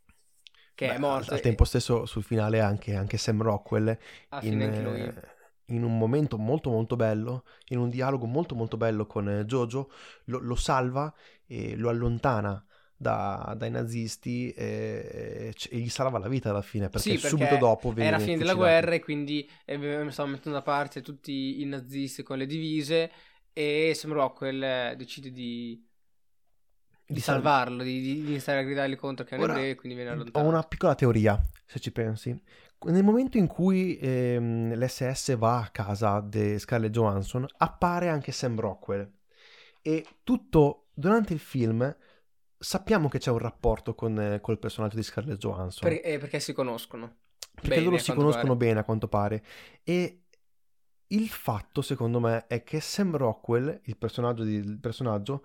[0.74, 1.30] che Beh, è morto.
[1.30, 3.98] Al, al tempo stesso sul finale anche, anche Sam Rockwell
[4.42, 5.14] in, eh,
[5.66, 9.90] in, un momento molto molto bello, in un dialogo molto molto bello con eh, Jojo,
[10.26, 11.12] lo, lo salva
[11.46, 12.64] e lo allontana
[12.96, 17.56] da, dai nazisti e, e, gli salva la vita alla fine perché, sì, perché subito
[17.56, 19.76] dopo era la fine della guerra e quindi eh,
[20.10, 23.10] stavano mettendo da parte tutti i nazisti con le divise
[23.52, 25.88] e Sam Rockwell decide di
[27.10, 30.46] di salvarlo, di, di, di iniziare a gridargli contro che ebreo e quindi viene allontanato.
[30.46, 32.40] Ho una piccola teoria, se ci pensi.
[32.82, 38.58] Nel momento in cui ehm, l'SS va a casa di Scarlett Johansson, appare anche Sam
[38.58, 39.10] Rockwell.
[39.82, 41.94] E tutto durante il film
[42.56, 45.88] sappiamo che c'è un rapporto con eh, col personaggio di Scarlett Johansson.
[45.88, 47.16] Per, eh, perché si conoscono.
[47.54, 48.66] Perché bene, loro si conoscono pare.
[48.66, 49.44] bene a quanto pare.
[49.82, 50.22] E
[51.08, 55.44] il fatto, secondo me, è che Sam Rockwell, il personaggio, di, il personaggio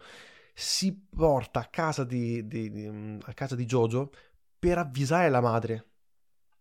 [0.58, 4.10] si porta a casa di, di, di, a casa di Jojo
[4.58, 5.90] per avvisare la madre.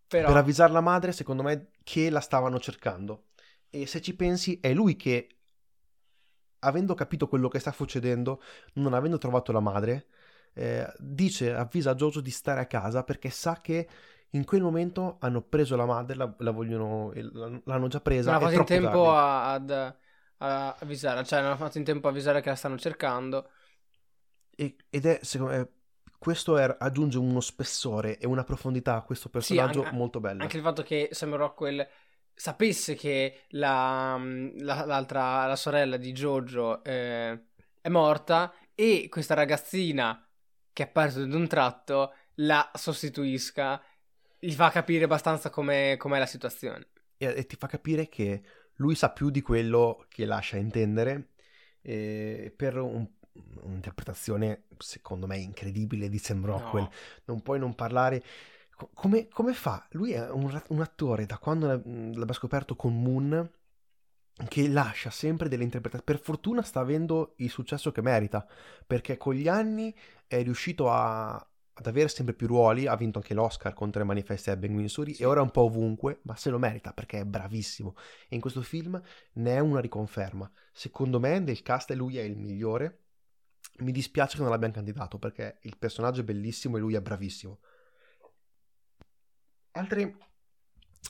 [0.09, 0.27] Però...
[0.27, 3.29] Per avvisare la madre, secondo me, che la stavano cercando.
[3.71, 5.29] E se ci pensi, è lui che,
[6.61, 8.43] avendo capito quello che sta succedendo,
[8.75, 10.07] non avendo trovato la madre,
[10.55, 13.89] eh, dice, avvisa a Jojo di stare a casa perché sa che
[14.31, 17.13] in quel momento hanno preso la madre, la, la vogliono,
[17.65, 18.33] l'hanno già presa.
[18.33, 22.11] Non ha fatto in tempo ad, ad avvisare, cioè non ha fatto in tempo a
[22.11, 23.51] avvisare che la stanno cercando
[24.57, 25.69] ed è, secondo me,
[26.19, 30.43] questo è, aggiunge uno spessore e una profondità a questo personaggio sì, anche, molto bello.
[30.43, 31.87] Anche il fatto che Sam Rockwell
[32.33, 34.19] sapesse che la,
[34.59, 37.45] la, l'altra, la sorella di Jojo eh,
[37.81, 40.27] è morta e questa ragazzina
[40.73, 43.81] che è apparsa ad un tratto la sostituisca,
[44.39, 46.89] gli fa capire abbastanza com'è, com'è la situazione.
[47.17, 48.43] E, e ti fa capire che
[48.77, 51.35] lui sa più di quello che lascia intendere
[51.81, 53.14] eh, per un,
[53.63, 56.85] un'interpretazione secondo me incredibile di Sam Rockwell.
[56.85, 56.91] No.
[57.27, 58.23] Non puoi non parlare.
[58.77, 59.87] Co- Come, come fa?
[59.93, 63.51] Lui è un, un attore da quando l'ab- l'abbia scoperto con Moon
[64.49, 66.19] che lascia sempre delle interpretazioni.
[66.19, 68.47] Per fortuna sta avendo il successo che merita,
[68.87, 69.95] perché con gli anni
[70.27, 71.35] è riuscito a-
[71.77, 75.15] ad avere sempre più ruoli, ha vinto anche l'Oscar con Tre manifesti a Ben Missouri
[75.15, 75.23] Sì.
[75.23, 77.95] e ora è un po' ovunque, ma se lo merita perché è bravissimo.
[78.29, 79.01] E in questo film
[79.35, 80.51] ne è una riconferma.
[80.73, 83.04] Secondo me nel cast lui è il migliore.
[83.79, 87.59] Mi dispiace che non l'abbiano candidato perché il personaggio è bellissimo e lui è bravissimo.
[89.73, 90.17] Altre,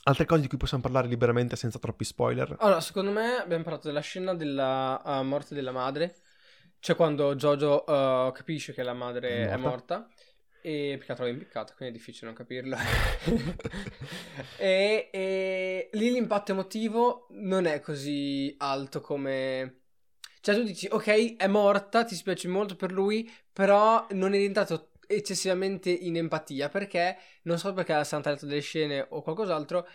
[0.03, 2.55] altre cose di cui possiamo parlare liberamente senza troppi spoiler.
[2.59, 6.17] Allora, secondo me abbiamo parlato della scena della uh, morte della madre.
[6.79, 9.99] Cioè quando Jojo uh, capisce che la madre È è morta.
[9.99, 10.13] morta.
[10.61, 12.75] E perché la trova impiccata, quindi è difficile non capirlo.
[14.57, 19.81] e, e lì l'impatto emotivo non è così alto come...
[20.45, 24.89] Cioè tu dici, ok, è morta, ti spiace molto per lui, però non è diventato
[25.07, 29.87] eccessivamente in empatia, perché non so perché ha tagliato delle scene o qualcos'altro,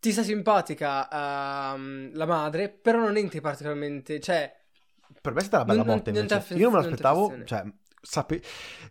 [0.00, 1.06] ti sta simpatica
[1.74, 4.58] ehm, la madre, però non entri particolarmente, cioè...
[5.20, 7.44] Per me è stata una bella Non- botta non- non Io non me non l'aspettavo,
[7.44, 7.64] cioè,
[8.00, 8.42] sape-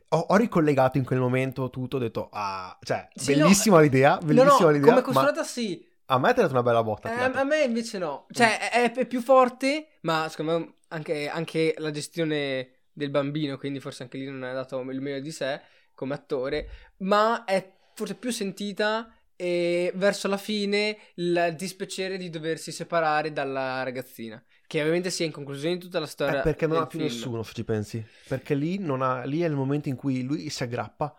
[0.09, 4.11] ho, ho ricollegato in quel momento tutto, ho detto, ah, cioè, Sì, bellissima no, l'idea,
[4.17, 7.09] No, bellissima no, l'idea, come ma costruita sì, a me è dato una bella botta.
[7.09, 8.25] Eh, a me invece no.
[8.31, 13.79] Cioè, è, è più forte, ma secondo me anche, anche la gestione del bambino, quindi
[13.79, 15.61] forse anche lì non ha dato il meglio di sé
[15.93, 22.71] come attore, ma è forse più sentita e verso la fine il dispiacere di doversi
[22.71, 26.77] separare dalla ragazzina, che ovviamente sia in conclusione di tutta la storia Eh, perché non
[26.77, 27.11] ha più film.
[27.11, 28.05] nessuno, se ci pensi.
[28.27, 31.15] Perché lì, non ha- lì è il momento in cui lui si aggrappa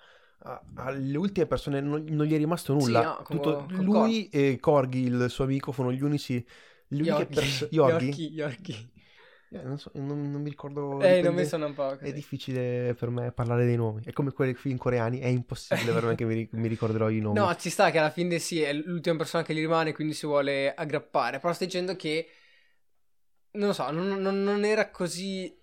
[0.74, 3.00] alle ultime persone, non, non gli è rimasto nulla.
[3.00, 3.82] Sì, no, con- Tutto- concordo.
[3.82, 6.44] lui e Corgi, il suo amico, furono gli unici...
[6.88, 7.68] Uniche Yorkie.
[7.70, 8.04] Yorgi?
[8.06, 8.90] Yorkie, Yorkie.
[9.50, 10.94] Eh, non, so, non- non mi ricordo.
[10.94, 12.12] Eh, dipende- non mi sono un po' È così.
[12.12, 14.02] difficile per me parlare dei nomi.
[14.04, 17.38] È come quelli film coreani, è impossibile per me che mi, mi ricorderò i nomi.
[17.38, 20.26] No, ci sta che alla fine sì, è l'ultima persona che gli rimane, quindi si
[20.26, 21.38] vuole aggrappare.
[21.38, 22.28] Però stai dicendo che,
[23.52, 25.54] non lo so, non- non era così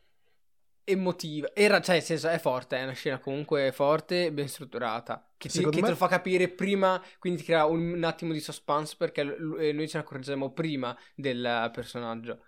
[0.90, 1.52] emotiva.
[1.54, 5.24] Era, cioè, nel senso, è forte, è una scena comunque forte, ben strutturata.
[5.38, 8.34] Che, ti, che me- te lo fa capire prima, quindi ti crea un, un attimo
[8.34, 12.42] di suspense perché l- eh, noi ce ne accorgiamo prima del personaggio.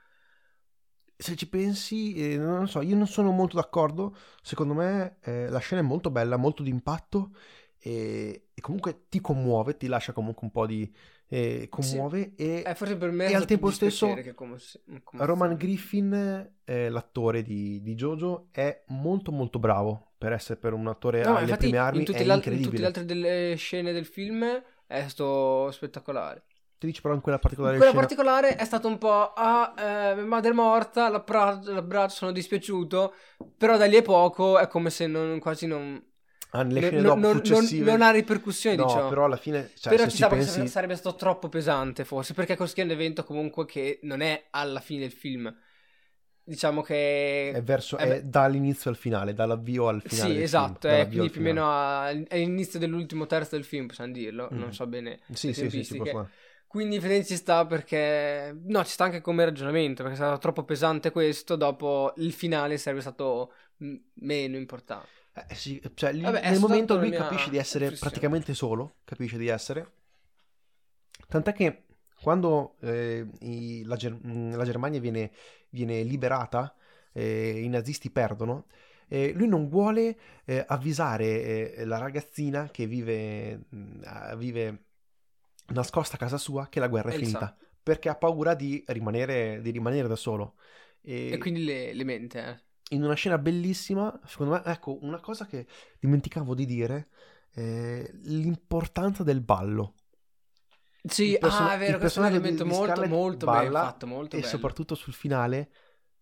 [1.17, 4.15] Se ci pensi, eh, non so, io non sono molto d'accordo.
[4.41, 7.35] Secondo me eh, la scena è molto bella, molto d'impatto
[7.77, 10.91] e, e comunque ti commuove, ti lascia comunque un po' di...
[11.33, 14.57] eh, commuove e Eh, forse per me E al tempo stesso dispiacere che come-
[15.01, 20.73] come- Roman Griffin, eh, l'attore di, di Jojo, è molto molto bravo per essere per
[20.73, 23.05] un attore No, alle infatti prime armi, in tutte, le, altre- in tutte le altre
[23.05, 24.43] delle scene del film
[24.85, 26.43] è stato spettacolare.
[26.77, 28.05] Ti dici però in quella particolare Quella scena...
[28.05, 33.13] particolare è stato un po', ah, eh, madre è morta, l'abbra- l'abbraccio, sono dispiaciuto,
[33.55, 36.03] però da lì a poco è come se non, quasi non,
[36.53, 37.91] Ah, nelle non- scene non- dopo non- successive...
[37.91, 39.09] non ha ripercussioni, No, diciamo.
[39.09, 40.67] però alla fine, cioè, Però ci ci sta perché pensi...
[40.67, 44.79] sarebbe stato troppo pesante forse, perché così è un evento comunque che non è alla
[44.81, 45.53] fine del film.
[46.43, 47.51] Diciamo che...
[47.51, 50.33] È, verso, Eh, è dall'inizio al finale, dall'avvio al finale.
[50.33, 53.87] Sì, esatto, film, è dall'avvio quindi più o meno a- all'inizio dell'ultimo terzo del film,
[53.87, 54.59] possiamo dirlo, Mm.
[54.59, 55.97] non so bene Sì, sì, sì, sì,
[56.67, 58.57] Quindi effettivamente ci sta perché...
[58.65, 62.77] No, ci sta anche come ragionamento, perché è stato troppo pesante questo, dopo il finale
[62.77, 63.53] sarebbe stato
[64.15, 65.07] meno importante.
[65.33, 69.91] Eh, sì, cioè, Vabbè, nel momento lui capisce di essere praticamente solo, capisce di essere.
[71.27, 71.83] Tant'è che
[72.21, 75.31] quando eh, i- la, Ger- mh, la Germania viene,
[75.69, 76.75] viene liberata,
[77.13, 78.65] eh, i nazisti perdono,
[79.07, 83.65] eh, lui non vuole eh, avvisare eh, la ragazzina che vive,
[84.03, 84.83] ah, vive
[85.67, 87.25] nascosta a casa sua che la guerra è Elsa.
[87.25, 90.55] finita, perché ha paura di rimanere, di rimanere da solo.
[91.01, 92.59] E quindi le, le mente, eh.
[92.91, 95.67] In una scena bellissima, secondo me, ecco, una cosa che
[95.99, 97.09] dimenticavo di dire,
[97.53, 99.95] eh, l'importanza del ballo.
[101.03, 103.79] Sì, person- ah, è vero, questo è un di- elemento di molto, molto ben balla
[103.85, 104.51] fatto, molto e bello.
[104.51, 105.71] soprattutto sul finale,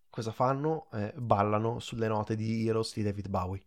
[0.08, 0.88] cosa fanno?
[0.92, 3.62] Eh, ballano sulle note di Heroes di David Bowie.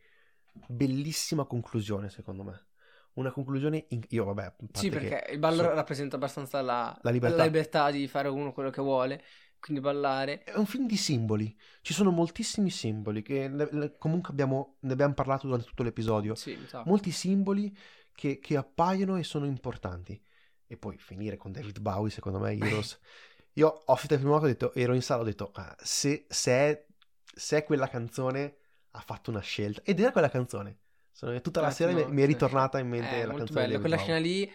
[0.67, 2.67] Bellissima conclusione, secondo me.
[3.13, 7.43] Una conclusione, in- io vabbè, Sì, perché il ballo so- rappresenta abbastanza la, La libertà.
[7.43, 9.21] libertà di fare uno quello che vuole,
[9.63, 10.43] quindi ballare.
[10.43, 14.91] È un film di simboli, ci sono moltissimi simboli che ne- ne- comunque abbiamo, ne
[14.91, 16.35] abbiamo parlato durante tutto l'episodio.
[16.35, 16.83] Sì, sa.
[16.85, 17.73] molti simboli
[18.13, 20.21] che, che appaiono e sono importanti.
[20.67, 22.99] E poi finire con David Bowie, secondo me, Heroes.
[23.53, 26.51] Io ho finito il film, ho detto, ero in sala, ho detto, ah, se, se
[26.51, 26.85] è,
[27.23, 28.55] se è quella canzone,
[28.91, 29.81] ha fatto una scelta.
[29.85, 30.79] Ed era quella canzone.
[31.11, 33.79] Sono- tutta la Ottimo, sera mi, mi è ritornata in mente Eh, la canzone David
[33.79, 34.09] quella Bowie.
[34.11, 34.51] scena lì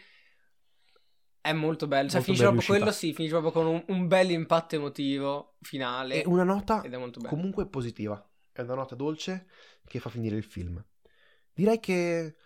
[1.41, 4.74] È molto bello, cioè finisce proprio quello sì, finisce proprio con un, un bel impatto
[4.74, 6.22] emotivo finale.
[6.22, 6.82] È una nota
[7.26, 8.22] comunque positiva,
[8.53, 9.47] è una nota dolce
[9.86, 10.84] che fa finire il film.
[11.53, 12.36] Direi che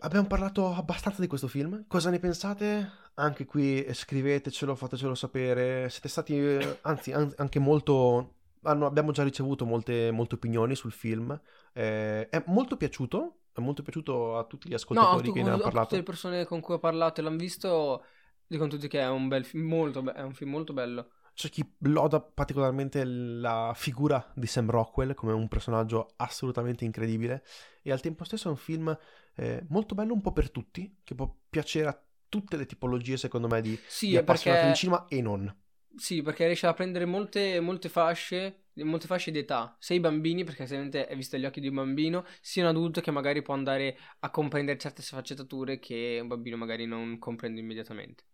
[0.00, 1.86] abbiamo parlato abbastanza di questo film.
[1.86, 2.90] Cosa ne pensate?
[3.14, 5.88] Anche qui scrivetecelo, fatecelo sapere.
[5.88, 6.38] Siete stati,
[6.82, 11.38] anzi, anche molto hanno, abbiamo già ricevuto molte, molte opinioni sul film.
[11.72, 13.40] Eh, è molto piaciuto.
[13.56, 15.86] È molto piaciuto a tutti gli ascoltatori no, che ne hanno parlato.
[15.86, 18.04] tutte le persone con cui ho parlato e l'hanno visto,
[18.46, 21.12] dicono tutti che è un bel film, molto be- è un film molto bello.
[21.32, 27.44] C'è chi loda particolarmente la figura di Sam Rockwell come un personaggio assolutamente incredibile
[27.82, 28.94] e al tempo stesso è un film
[29.36, 33.48] eh, molto bello un po' per tutti, che può piacere a tutte le tipologie secondo
[33.48, 34.72] me di, sì, di appassionati perché...
[34.72, 35.56] di cinema e non.
[35.96, 40.44] Sì, perché riesce a prendere molte, molte fasce, molte fasce di età, sia i bambini,
[40.44, 43.54] perché ovviamente è visto agli occhi di un bambino, sia un adulto che magari può
[43.54, 48.24] andare a comprendere certe sfaccettature che un bambino magari non comprende immediatamente.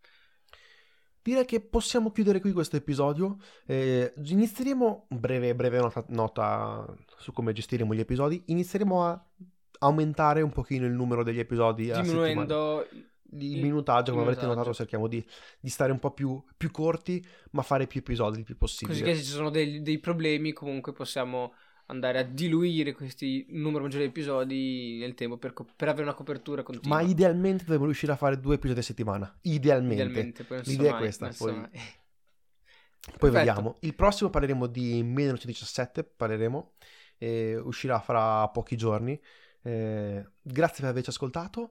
[1.23, 3.39] Direi che possiamo chiudere qui questo episodio.
[3.65, 9.25] Eh, inizieremo, breve, breve nota, nota su come gestiremo gli episodi, inizieremo a
[9.79, 11.93] aumentare un pochino il numero degli episodi.
[11.93, 12.89] Diminuendo
[13.33, 15.25] di minutaggio, come avrete notato, cerchiamo di,
[15.59, 18.99] di stare un po' più, più, corti, ma fare più episodi il più possibile.
[18.99, 21.55] Così che se ci sono dei, dei problemi, comunque possiamo
[21.87, 26.15] andare a diluire questi numero maggiore di episodi nel tempo per, co- per, avere una
[26.15, 26.97] copertura continua.
[26.97, 29.39] Ma idealmente dovremmo riuscire a fare due episodi a settimana.
[29.43, 30.03] Idealmente.
[30.03, 31.33] Idealmente L'idea mai, è questa.
[31.37, 31.69] Poi,
[33.19, 33.79] poi vediamo.
[33.81, 36.75] Il prossimo parleremo di 1917, parleremo.
[37.17, 39.19] Eh, uscirà fra pochi giorni.
[39.63, 41.71] Eh, grazie per averci ascoltato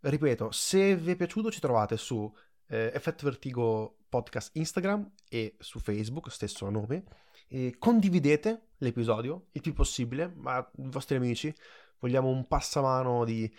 [0.00, 2.32] ripeto, se vi è piaciuto ci trovate su
[2.68, 7.04] eh, Effetto Vertigo Podcast Instagram e su Facebook, stesso nome.
[7.48, 11.54] E condividete l'episodio il più possibile, ma i vostri amici.
[11.98, 13.52] Vogliamo un passamano di...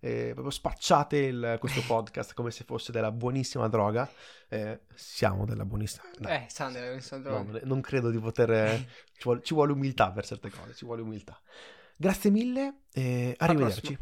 [0.00, 4.10] Eh, proprio spacciate il, questo podcast come se fosse della buonissima droga.
[4.48, 6.04] Eh, siamo della buonissima...
[6.18, 6.28] No.
[6.28, 7.52] Eh, della buonissima droga.
[7.52, 8.84] No, non credo di poter...
[9.12, 11.40] ci, vuole, ci vuole umiltà per certe cose, ci vuole umiltà.
[11.96, 13.98] Grazie mille e arrivederci.